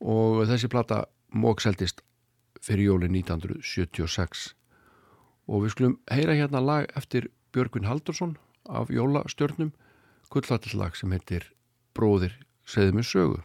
[0.04, 1.00] og þessi plata
[1.32, 2.02] mókseldist
[2.64, 4.50] fyrir jóli 1976
[5.48, 8.36] og við skulum heyra hérna lag eftir Björgun Halldórsson
[8.68, 9.72] af jólastjörnum
[10.28, 11.48] kullattillag sem heitir
[11.96, 12.36] Bróðir
[12.68, 13.40] segðu mér sögu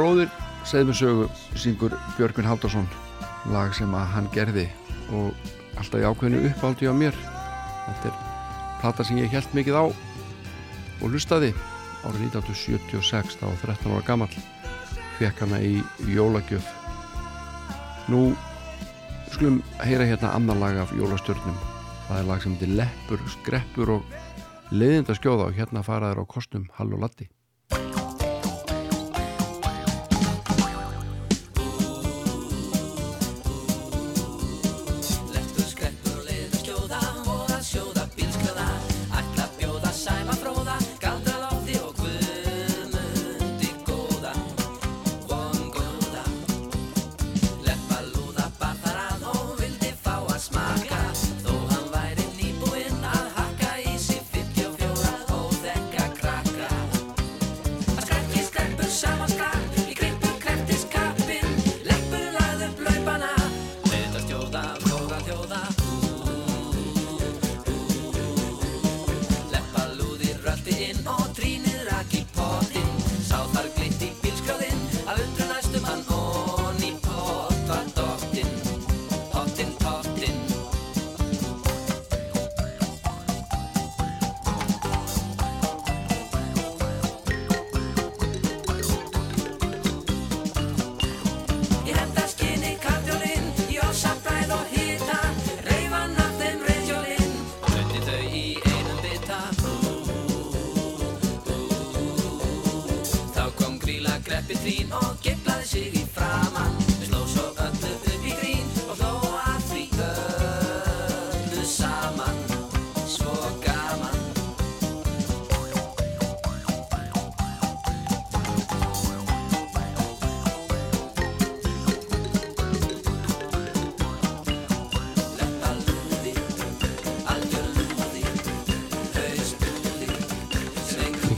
[0.00, 0.30] bróðir
[0.64, 1.24] segð mér sögu
[1.60, 2.86] syngur Björgvin Haldarsson
[3.52, 4.62] lag sem að hann gerði
[5.12, 7.16] og alltaf í ákveðinu uppáldi á mér.
[7.84, 8.22] Þetta er
[8.80, 11.50] plata sem ég held mikið á og hlustaði
[12.06, 14.30] árið 1976 þá 13 ára gammal
[15.18, 16.70] fekk hana í jólagjöf.
[18.08, 18.30] Nú
[19.34, 21.58] skulum heyra hérna annan lag af jólastjörnum.
[22.06, 24.16] Það er lag sem heitir Leppur, Skreppur og
[24.72, 27.28] leiðindaskjóða og hérna faraður á kostum Hall og Latti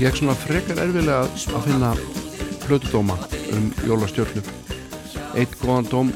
[0.03, 1.19] Það gekk svona frekar erfilega
[1.55, 1.89] að finna
[2.65, 3.15] plötudóma
[3.55, 4.41] um jólastjörnu.
[5.39, 6.11] Eitt góðan dóm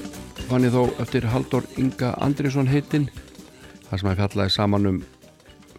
[0.48, 3.06] fann ég þó eftir Haldur Inga Andriðsson heitinn
[3.86, 4.98] þar sem að fjallaði saman um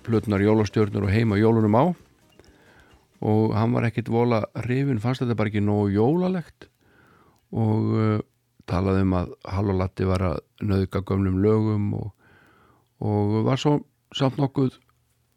[0.08, 1.84] plötunar jólastjörnur og heima jólunum á
[3.28, 6.72] og hann var ekkit vola hrifin, fannst þetta bara ekki nógu jólalegt
[7.52, 8.18] og uh,
[8.72, 12.12] talaði um að Hallolatti var að nöðka gömlum lögum og,
[13.04, 13.82] og var svo
[14.16, 14.80] samt nokkuð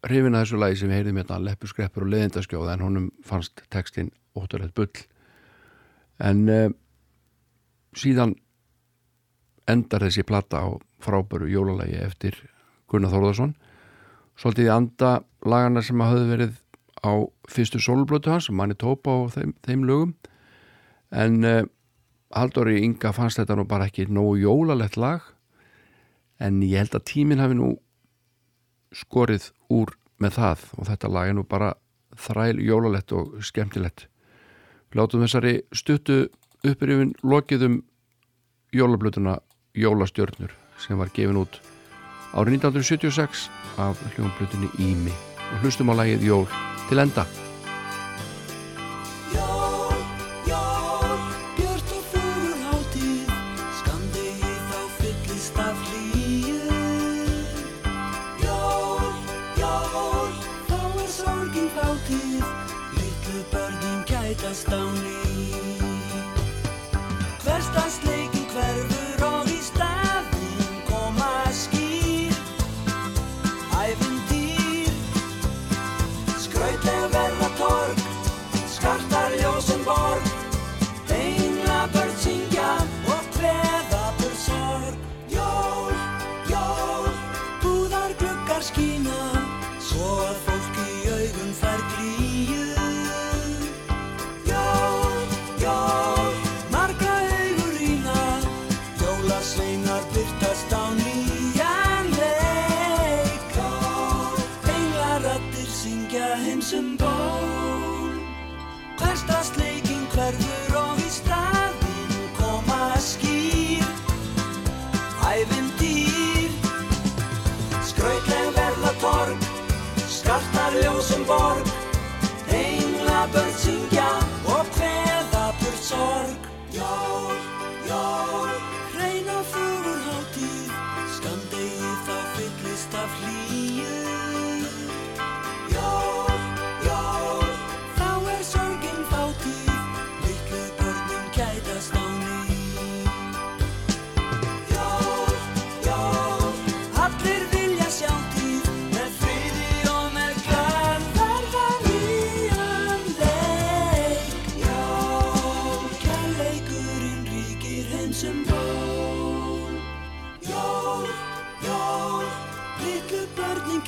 [0.06, 3.62] hrifin að þessu lagi sem við heyrðum hérna Leppur, skreppur og leðindaskjóða en honum fannst
[3.72, 5.02] textin ótturlegt bull.
[6.20, 6.68] En uh,
[7.96, 8.36] síðan
[9.70, 10.68] endar þessi plata á
[11.00, 12.36] frábæru jólalagi eftir
[12.90, 13.54] Gunnar Þórðarsson
[14.40, 15.10] svolítið í anda
[15.44, 16.56] lagana sem höfðu verið
[17.04, 17.12] á
[17.48, 20.14] fyrstu sólblötu hans manni tópa á þeim, þeim lögum.
[21.10, 21.62] En uh,
[22.36, 25.24] Haldóri Inga fannst þetta nú bara ekki nógu jólalegt lag.
[26.40, 27.74] En ég held að tíminn hafi nú
[28.94, 30.64] skorið úr með það.
[30.78, 31.74] Og þetta lag er nú bara
[32.18, 34.06] þræl jólalett og skemmtilegt.
[34.94, 36.24] Látum þessari stuttu
[36.66, 37.76] upprifin lokið um
[38.74, 39.38] jólablutuna
[39.74, 40.50] Jólastjörnur
[40.82, 41.60] sem var gefin út
[42.34, 43.46] árið 1976
[43.78, 45.14] af hljómblutunni Ími.
[45.50, 46.46] Og hlustum á lagið Jól
[46.88, 47.26] til enda.
[49.34, 49.59] Jól,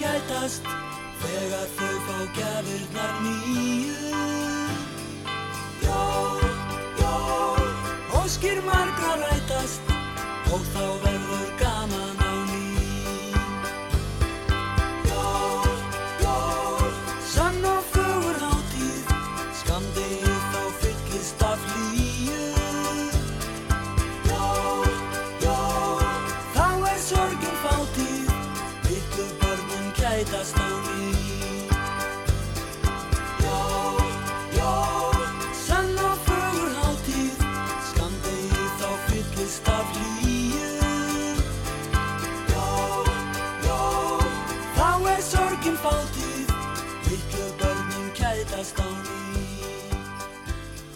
[0.02, 0.66] gætast
[1.22, 4.22] þegar þau fá gæðurnar nýju.
[5.84, 6.42] Jól,
[7.02, 7.70] jól,
[8.22, 9.94] óskir margar rætast
[10.50, 11.01] og þá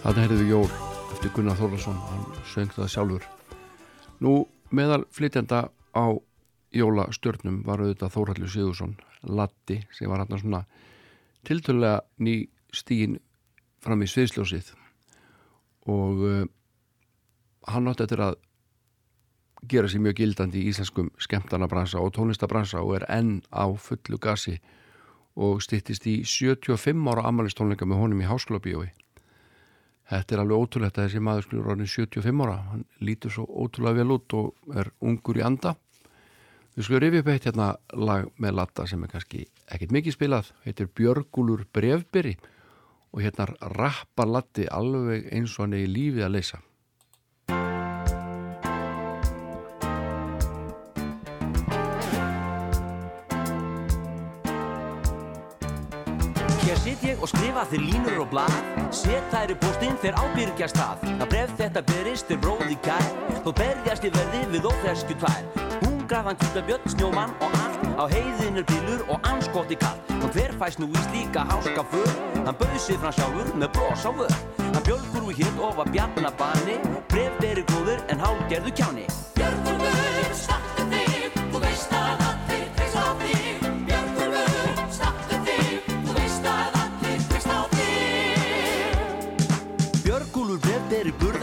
[0.03, 0.69] Þarna heyrðu við Jól
[1.17, 3.25] eftir Gunnar Þórlason, hann söng það sjálfur.
[4.23, 4.35] Nú,
[4.71, 6.07] meðal flytjanda á
[6.71, 8.95] jólastjörnum var auðvitað Þóraldur Sigursson,
[9.27, 10.63] Latti, sem var hann svona
[11.47, 13.19] tiltölulega ný stíin
[13.83, 14.71] fram í sviðsljósið
[15.91, 16.47] og uh,
[17.71, 18.39] hann átti eftir að
[19.67, 24.61] gera sér mjög gildandi í íslenskum skemmtanabransa og tónlistabransa og er enn á fullu gasi
[25.37, 28.89] og styttist í 75 ára amalistónleika með honum í háskóla bíói.
[30.07, 32.57] Þetta er alveg ótrúlegt að þessi maður skulur orðin 75 ára.
[32.71, 35.75] Hann lítur svo ótrúlega vel út og er ungur í anda.
[36.77, 39.43] Við skulum rifja upp eitt hérna lag með latta sem er kannski
[39.73, 40.53] ekkit mikið spilað.
[40.65, 42.37] Heitir Björgúlur brefbyrri
[43.13, 46.63] og hérna rappar latti alveg eins og hann er í lífið að leysa.
[57.27, 58.57] Og skrifa þér línur og blað.
[58.95, 61.07] Set þær í postinn þegar ábyrgjast það.
[61.07, 63.09] Það bref þetta berist til bróði kær
[63.43, 65.43] Þó berjast ég verði við óþeskju tvær.
[65.83, 69.99] Hungraðan kjútabjörn, snjómann og allt Á heiðin er bílur og anskoti kall.
[70.21, 72.11] Og hver fæst nú í slíka háska för?
[72.45, 74.35] Hann bauð sig fram sjálfur með bros á vör.
[74.63, 76.79] Hann bjölgur úr hér og var bjarnabani
[77.11, 79.07] Bref beri góður en hálgerðu kjáni.
[79.35, 79.66] Björgúlfur,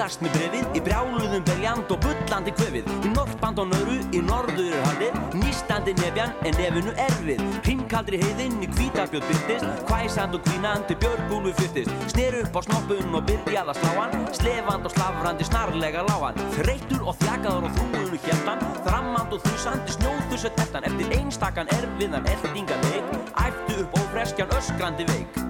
[0.04, 2.88] beri burðast með brefið Í brjáluðum beljand og bullandi kvefið.
[3.06, 7.44] Í norrband og nöru í norður haldið Nýstandi nefjan en nefinu erfið.
[7.64, 13.26] Hringkaldri heiðinn í hvítabjöld byrtist Hvæsand og hvínandi björgúlu fyrtist Sner upp á snoppun og
[13.30, 18.68] byrjað að slá hann Slefand og slafrandi snarlega lágan Þreytur og þjakaður og þrúinu hjertan
[18.84, 23.18] Þrammand og þusandi snjóðusu tertan Eftir einstakann erfiðan eldingan veik
[23.48, 25.44] Æftu upp ófreskjan öskrandi veik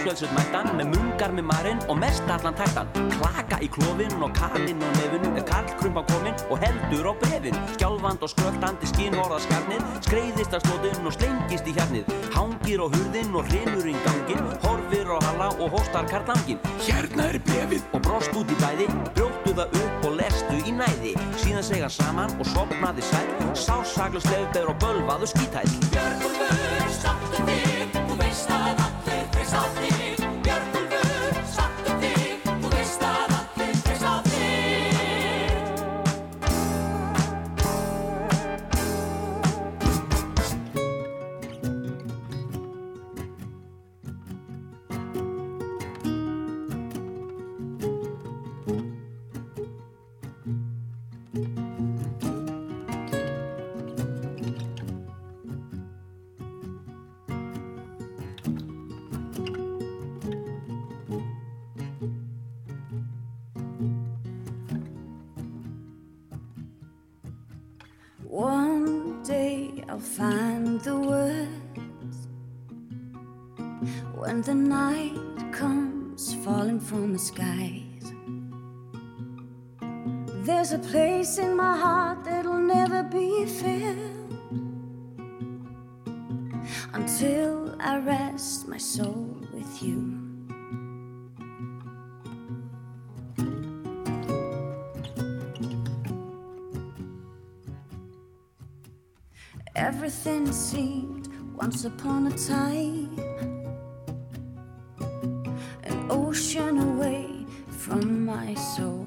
[0.00, 4.80] móflölsut mættan Með mungar með marinn og mest allan tættan Klaka í klófin og kalinn
[4.84, 9.84] og nefinu Er Karl krumpa kominn og heldur á brefin Skjálfand og skröltandi skinn orðaskarnið
[10.06, 12.14] Skreiðist að slóðinn og slengist í hjarnið.
[12.34, 17.40] Hangir á hurðinn og hrinur í gangin Horfir á halla og hóstar karlangin Hérna er
[17.48, 21.16] brefið og brost út í bæði Brjóttu það upp og lestu í næði.
[21.42, 23.26] Síðan segja saman og sopnaði sæl
[23.58, 25.74] Sásaklu slefbeður og bölvaðu skítæll.
[25.90, 28.99] Björgúlfur, stattu þig, þú veist að allir
[29.50, 29.99] stop it.
[100.10, 103.16] Everything seemed once upon a time
[105.84, 109.06] an ocean away from my soul.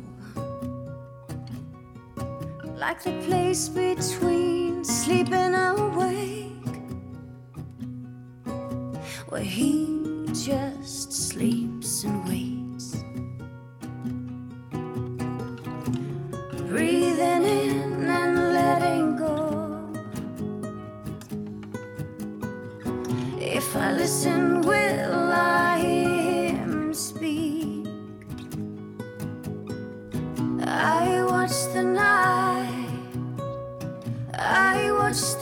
[2.77, 6.73] Like the place between sleep and awake,
[9.27, 12.52] where he just sleeps and waits.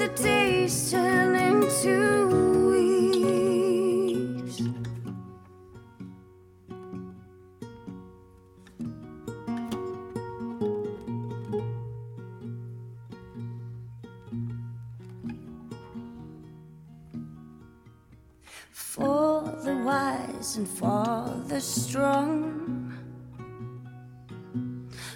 [0.01, 2.27] The days turn into
[2.71, 4.57] weeks.
[18.71, 22.91] For the wise and for the strong.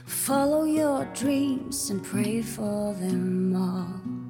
[0.06, 4.24] Follow your dreams and pray for them all.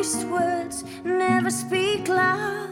[0.00, 2.70] Waste words, never speak loud.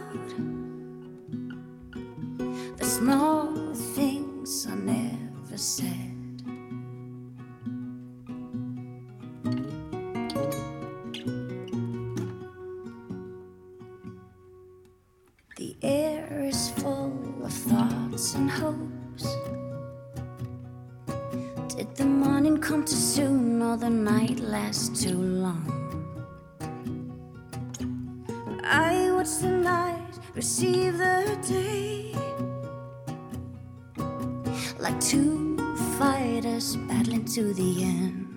[2.78, 6.07] The small things are never said.
[30.38, 32.14] Receive the day
[34.78, 35.56] like two
[35.98, 38.27] fighters battling to the end.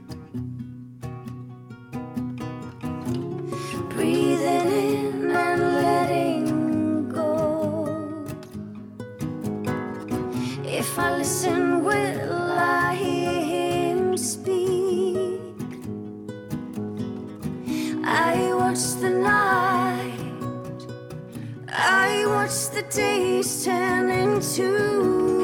[22.81, 25.40] The days turn into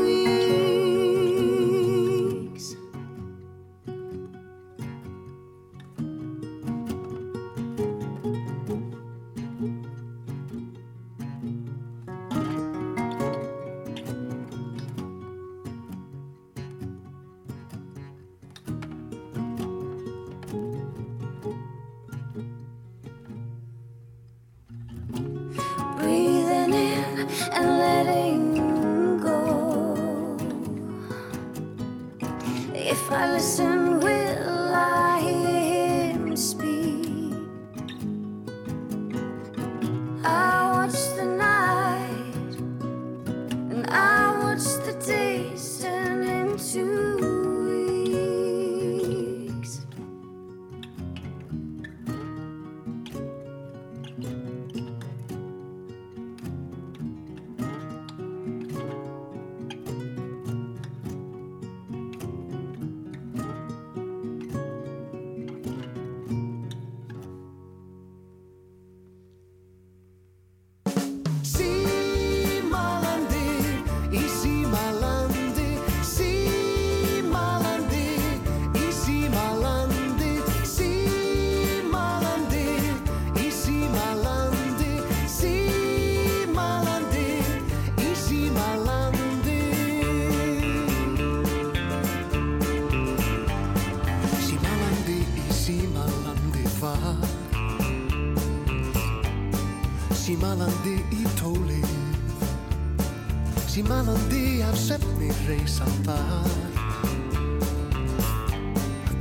[105.48, 106.48] svefni reysa þar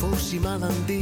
[0.00, 0.98] Fór símalandi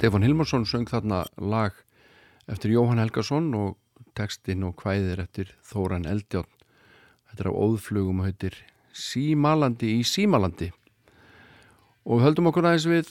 [0.00, 1.74] Stefán Hilmarsson söng þarna lag
[2.48, 3.74] eftir Jóhann Helgason og
[4.16, 6.46] textin og kvæðir eftir Þóran Eldjón
[7.28, 8.56] þetta er á óðflugum og heitir
[8.96, 10.70] Símalandi í Símalandi.
[12.08, 13.10] Og höldum okkur aðeins við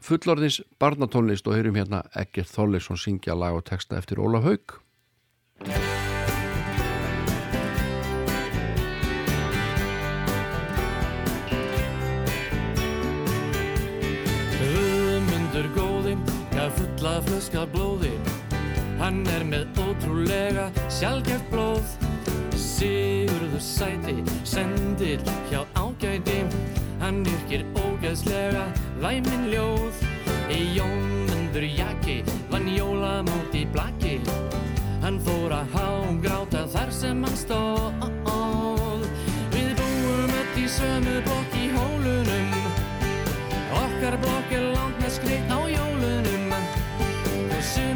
[0.00, 4.80] fullorðins barnatónlist og heyrum hérna Egert Þorleifsson syngja lag og texta eftir Óla Haug
[17.50, 18.12] flöska blóði.
[19.00, 21.82] Hann er með ótrúlega sjálfgeft blóð.
[22.54, 25.20] Sigurður sæti, sendir
[25.50, 26.44] hjá ágæti.
[27.00, 28.66] Hann yrkir ógeðslega
[29.00, 29.94] væmin ljóð.
[30.50, 34.20] Jómundur jaki, vann jólamót í blaki.
[35.02, 39.06] Hann fór að hágráta þar sem hann stóð.
[39.54, 42.54] Við búum öll í sömu blokk í hólunum.
[43.80, 44.79] Okkar blokk er langt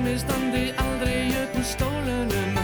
[0.05, 2.59] Sumir standi aldrei úr stólunum.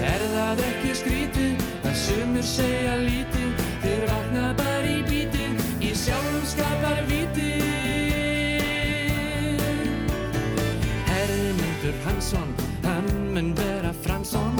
[0.00, 3.60] Er það ekki skrítið að sumir segja lítið?
[3.82, 7.60] Þeir vakna bara í bítið í sjálfum skapar vítið
[11.10, 12.56] Hermundur Hansson,
[12.86, 14.56] hann mun vera Fransson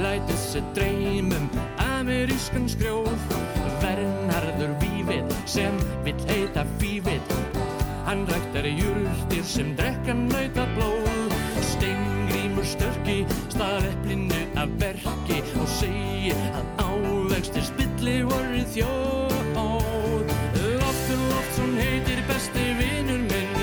[0.00, 1.52] Lætur sér dreymum
[1.84, 3.12] amerískan skrjóð
[3.84, 5.76] Vernharður Vífitt sem
[6.08, 7.23] vill heita Fífitt
[8.14, 11.32] Hann ræktar júrtir sem drekka nauta blóð
[11.66, 13.16] Steingrímur störki
[13.50, 20.30] stað eplinu af verki og segir að ávextir spilli voru þjóð.
[20.78, 23.58] Loftur Loftsson heitir besti vinur minn.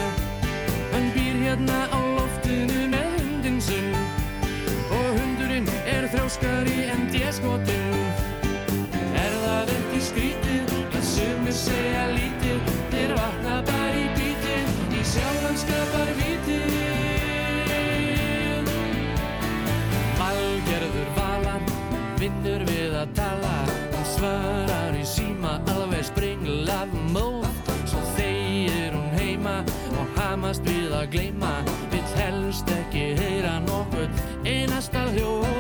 [0.92, 3.96] Hann býr hérna á loftinu með hundin sinn.
[4.92, 7.81] Og hundurinn er þrjóskari en djeskotin
[30.52, 31.52] hamast við að gleyma.
[31.94, 34.12] Vill helst ekki heyra nokkuð
[34.44, 35.51] einasta hljóð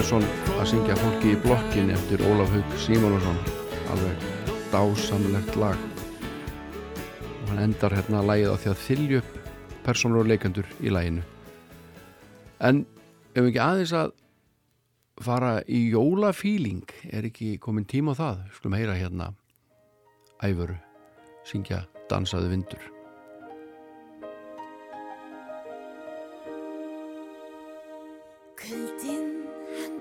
[0.00, 3.36] Þorleifsson að syngja fólki í blokkin eftir Ólaf Haug Símonusson
[3.92, 4.22] alveg
[4.72, 5.82] dásamlegt lag.
[7.42, 9.34] Og hann endar hérna lagið á því að þylju upp
[9.84, 11.20] persónur og leikendur í laginu.
[12.64, 12.80] En
[13.34, 14.14] ef ekki aðeins að
[15.20, 16.88] fara í jólafíling?
[17.12, 18.40] Er ekki komin tíma á það?
[18.56, 19.34] Skulum heyra hérna
[20.40, 20.78] æfuru
[21.44, 22.88] syngja dansaðu vindur.
[28.56, 29.29] Kuldinn, hann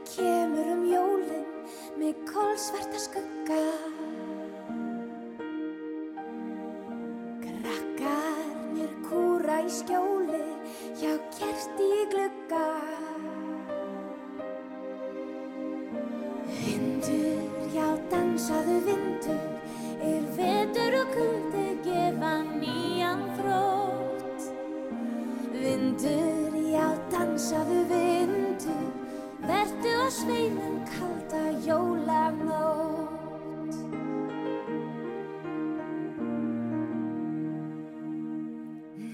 [0.07, 1.45] kemur um jólin
[1.99, 3.63] með kólsvarta skugga.
[7.43, 10.43] Krakkarnir kúra í skjóli
[10.99, 12.67] hjá kerti í glugga.
[16.59, 17.43] Vindur,
[17.75, 19.43] já dansaðu vindur
[20.11, 24.49] er vetur og kuldi gefa nýjan þrótt.
[25.59, 28.98] Vindur, já dansaðu vindur
[29.49, 33.73] Vertu á sveinum kalda jólanótt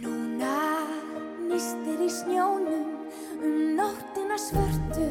[0.03, 0.59] Núna
[1.47, 2.91] nýstir í snjónum
[3.39, 5.07] um nóttina svörtu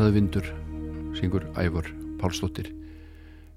[0.00, 0.46] dansaðu vindur
[1.12, 1.84] syngur Ævar
[2.16, 2.70] Pálsdóttir.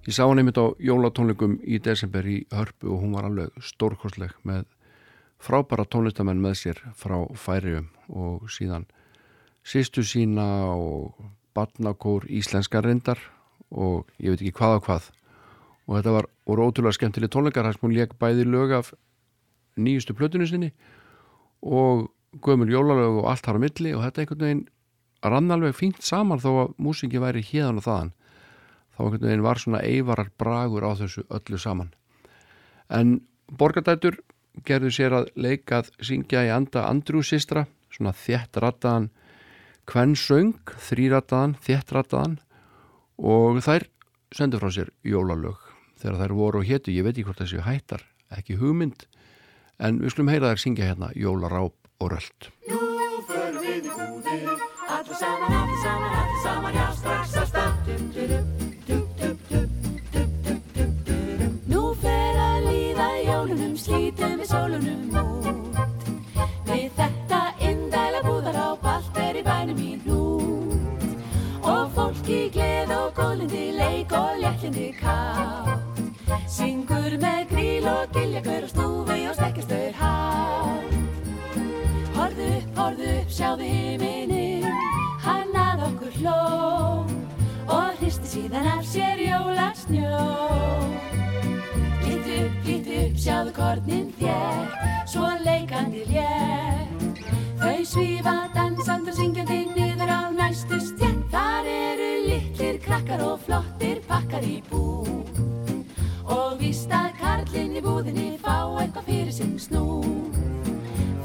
[0.03, 4.33] Ég sá hann einmitt á jólatónleikum í desember í Hörpu og hún var alveg stórkostleg
[4.43, 4.65] með
[5.39, 8.89] frábæra tónlistamenn með sér frá færium og síðan
[9.63, 11.15] sýstu sína og
[11.55, 13.23] barnakór íslenska reyndar
[13.71, 15.09] og ég veit ekki hvað og hvað.
[15.87, 18.91] Og þetta var ótrúlega skemmtileg tónleikar þar sem hún leik bæði lög af
[19.79, 20.73] nýjustu plötunni sinni
[21.63, 22.09] og
[22.43, 24.65] gömul jólalög og allt þar á milli og þetta einhvern veginn
[25.23, 28.13] rann alveg fínt saman þó að músingi væri hérðan og þaðan.
[28.93, 31.93] Þá einhvern veginn var svona eivarar bragur á þessu öllu saman.
[32.89, 34.19] En borgardætur
[34.67, 39.09] gerðu sér að leikað syngja í anda Andrew sistra svona þétt rattaðan
[39.89, 42.37] kvenn söng, þrýrattaðan, þétt rattaðan
[43.17, 43.87] og þær
[44.33, 45.59] sendu frá sér jólalög
[46.01, 49.05] þegar þær voru og hétu, ég veit ekki hvort þessi hættar ekki hugmynd
[49.83, 52.82] en við skulum heyra þær syngja hérna jólaráp og röld
[55.23, 57.73] saman, allir saman, allir saman Já, strax að stað
[61.71, 65.75] Nú fer að líða jólunum, slítum við sólunum út.
[66.67, 71.03] Við þetta indæla búðar á allt er í bænum í hnút.
[71.63, 75.79] Og fólk í gleð og gólindi, leik og léttindi kátt.
[76.51, 80.91] Syngur með gríl og giljakur og stúfi og stekkjastur hátt.
[82.13, 84.42] Horðu upp, horðu upp, sjáðu okkur
[86.23, 87.05] hló.
[87.67, 90.23] Og hristi síðan af sér jólasnjó.
[92.03, 94.67] Lítu upp líti upp, sjáðu kornin þér,
[95.07, 97.21] svo leikandi létt.
[97.63, 101.21] Þau svífa dansandi og syngjandi niður á næstu stjætt.
[101.33, 105.01] Þar eru litlir krakkar og flottir pakkar í bú.
[106.29, 110.03] Og víst að karlinn í búðinni fá eitthvað fyrir sinn snú.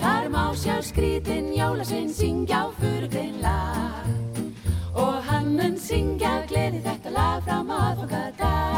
[0.01, 4.08] Þar má sjá skrítin jólasvein syngja á furugrein lag.
[4.95, 8.69] Og hann mun syngja gleði þetta lag fram aðfangadag.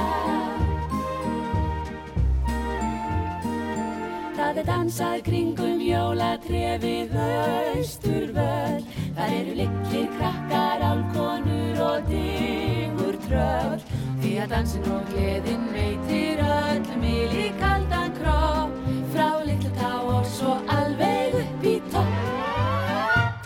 [4.40, 8.80] Það er dansað kringum jólatrefið austurvöll.
[9.14, 13.84] Þar eru litlir krakkar, álkonur og digur tröll.
[14.20, 18.74] Því að dansin og gleðin veitir öllum í líkaldan kropp.
[19.14, 22.20] Frá litlu tá og svo alveg upp í topp.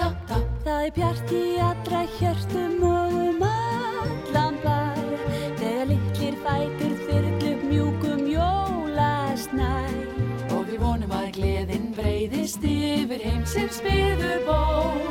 [0.01, 0.51] Topp, topp.
[0.65, 1.74] Það er bjart í allra
[12.25, 15.03] gleðin breyðist yfir heimsins byður ból.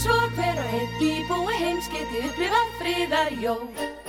[0.00, 4.05] Svo hver og einn íbúi heims geti upplifað friðar jól.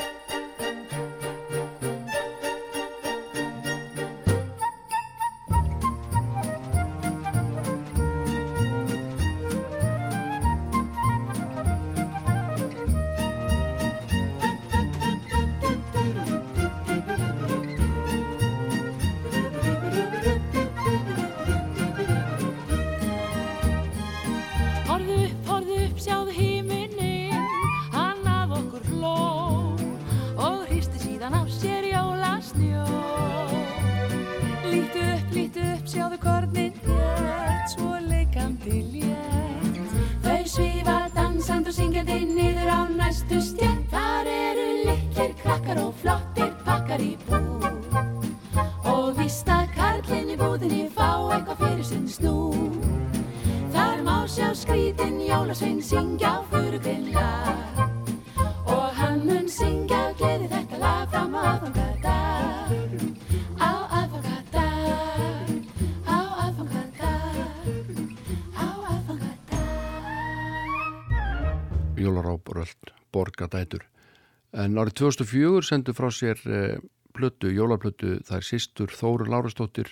[74.78, 76.78] En árið 2004 sendu frá sér eh,
[77.18, 79.90] plötu, jólaplötu það er sýstur Þóru Lárusdóttir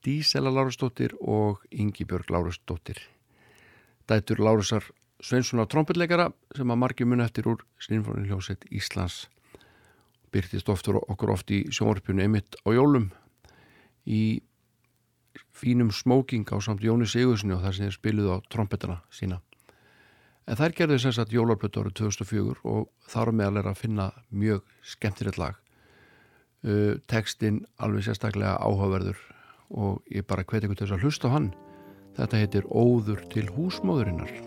[0.00, 2.96] Dísela Lárusdóttir og Ingibjörg Lárusdóttir.
[4.08, 4.86] Dætur Lárusar
[5.20, 9.26] Sveinssonar trompetleikara sem að margir mun eftir úr Sinfónin hljósett Íslands
[10.32, 13.10] byrtist oftur okkur oft í sjónvarpjunu einmitt á jólum
[14.08, 14.40] í
[15.52, 19.42] fínum smóking á samt Jóni Sigurssoni og þar sem þeir spiluðu á trompetana sína
[20.46, 24.10] En þær gerðu sem sagt jólarblötu árið 2004 og þar á meðal er að finna
[24.30, 25.58] mjög skemmtilegt lag.
[26.62, 29.18] Uh, Tekstinn alveg sérstaklega áhugaverður
[29.74, 31.54] og ég bara hveti ykkur til þess að hlusta á hann.
[32.16, 34.45] Þetta heitir Óður til húsmóðurinnar.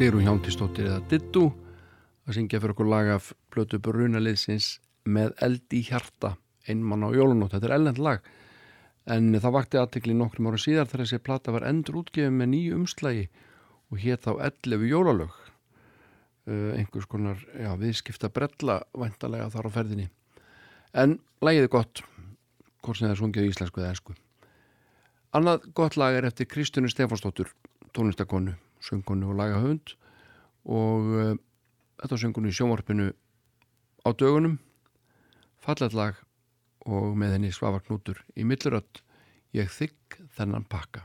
[0.00, 1.42] Sigrún Hjántistóttir eða Dittu
[2.24, 6.30] að syngja fyrir okkur lag af blötu brunaliðsins með eld í hjarta
[6.64, 8.22] einmann á jólunótt, þetta er ellend lag.
[9.04, 12.78] En það vakti aðtekli nokkrum ára síðar þegar þessi plata var endur útgefið með nýju
[12.78, 13.26] umslægi
[13.92, 15.36] og hétt þá 11 jólalög.
[16.48, 20.08] Uh, einhvers konar já, viðskipta brella væntalega þar á ferðinni.
[20.96, 22.04] En lagið er gott
[22.80, 24.16] hvort sem það er sungið í íslensku eða ensku.
[25.36, 27.52] Annað gott lag er eftir Kristjunu Stefansdóttur
[27.92, 29.94] tónlistakonu, söngonu og lagahöfund
[30.70, 31.36] og uh,
[32.00, 33.12] þetta var söngunu í sjónvarpinu
[34.04, 34.58] á dögunum.
[35.60, 36.18] Fallet lag
[36.88, 39.04] og með henni Svavar Knútur í millurödd
[39.50, 41.02] Ég þykk þennan pakka.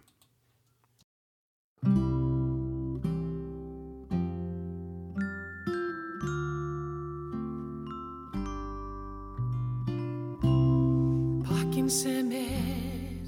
[11.47, 13.25] Pakkin sem er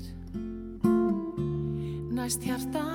[2.14, 2.87] næst hjartan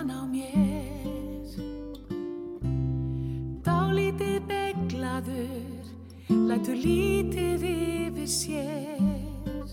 [6.52, 9.68] lætur lítið yfir sér.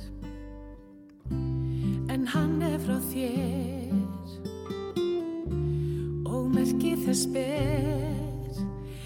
[2.07, 4.29] En hann er frá þér.
[6.29, 8.61] Og merki þess ber.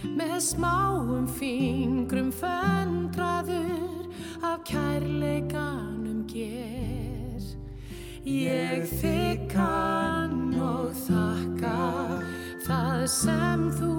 [0.05, 4.05] Með smáum fingrum föndraður
[4.45, 7.41] af kærleikanum ger.
[8.21, 11.81] Ég þykk hann og þakka
[12.67, 13.92] það sem þú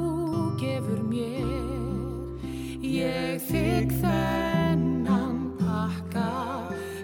[3.04, 6.30] ég þykk þennan pakka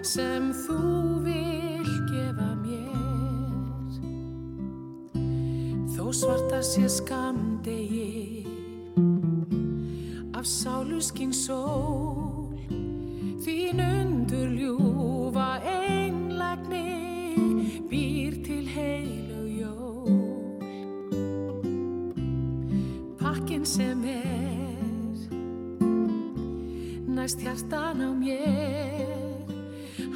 [0.05, 0.79] sem þú
[1.25, 3.99] vil gefa mér.
[5.93, 8.45] Þó svarta sé skamdegi
[10.37, 12.57] af sáluskinn sól.
[13.41, 16.89] Þín undur ljúfa einlægni
[17.89, 20.19] býr til heilu jól.
[23.21, 24.30] Pakkin sem er
[27.21, 29.45] næst hjartan á mér.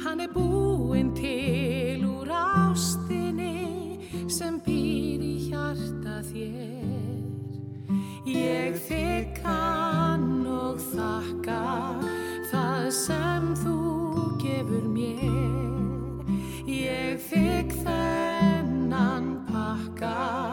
[0.02, 7.22] Hann er búinn til úr ástinni sem býr í hjarta þér.
[8.26, 11.62] Ég þykk hann og þakka
[12.50, 13.76] það sem þú
[14.42, 16.26] gefur mér.
[16.66, 20.45] Ég þykk þennan pakka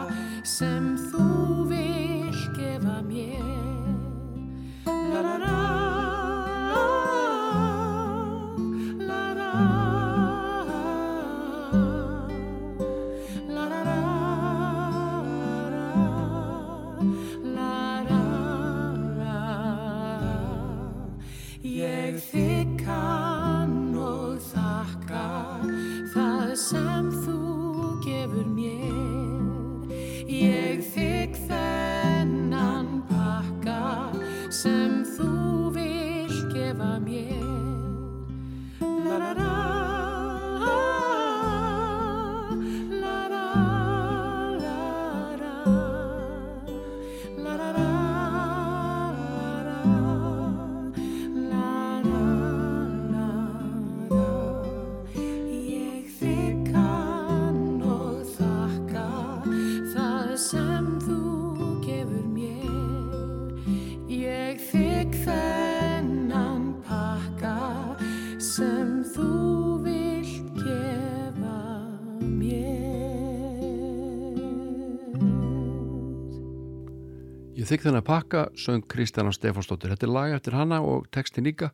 [77.64, 81.70] Ég þykk þennan pakka söng Kristjana Stefansdóttir þetta er lag eftir hana og textin líka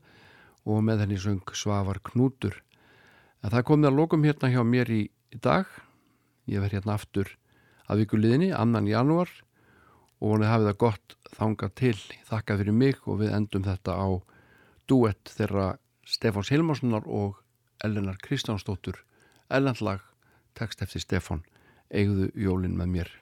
[0.63, 2.61] og með henni söng Svavar Knútur.
[3.43, 5.67] En það komið að lokum hérna hjá mér í, í dag.
[6.47, 7.33] Ég verð hérna aftur
[7.91, 9.33] að viku liðinni, annan janúar
[10.21, 11.97] og vonið hafið það gott þangað til.
[12.29, 14.09] Þakka fyrir mig og við endum þetta á
[14.87, 15.73] duett þeirra
[16.07, 17.43] Stefáns Hilmarssonar og
[17.83, 19.03] Ellenar Kristjánsdóttur.
[19.51, 20.07] Ellenlag,
[20.55, 21.43] text eftir Stefán.
[21.91, 23.13] Eigðu jólin með mér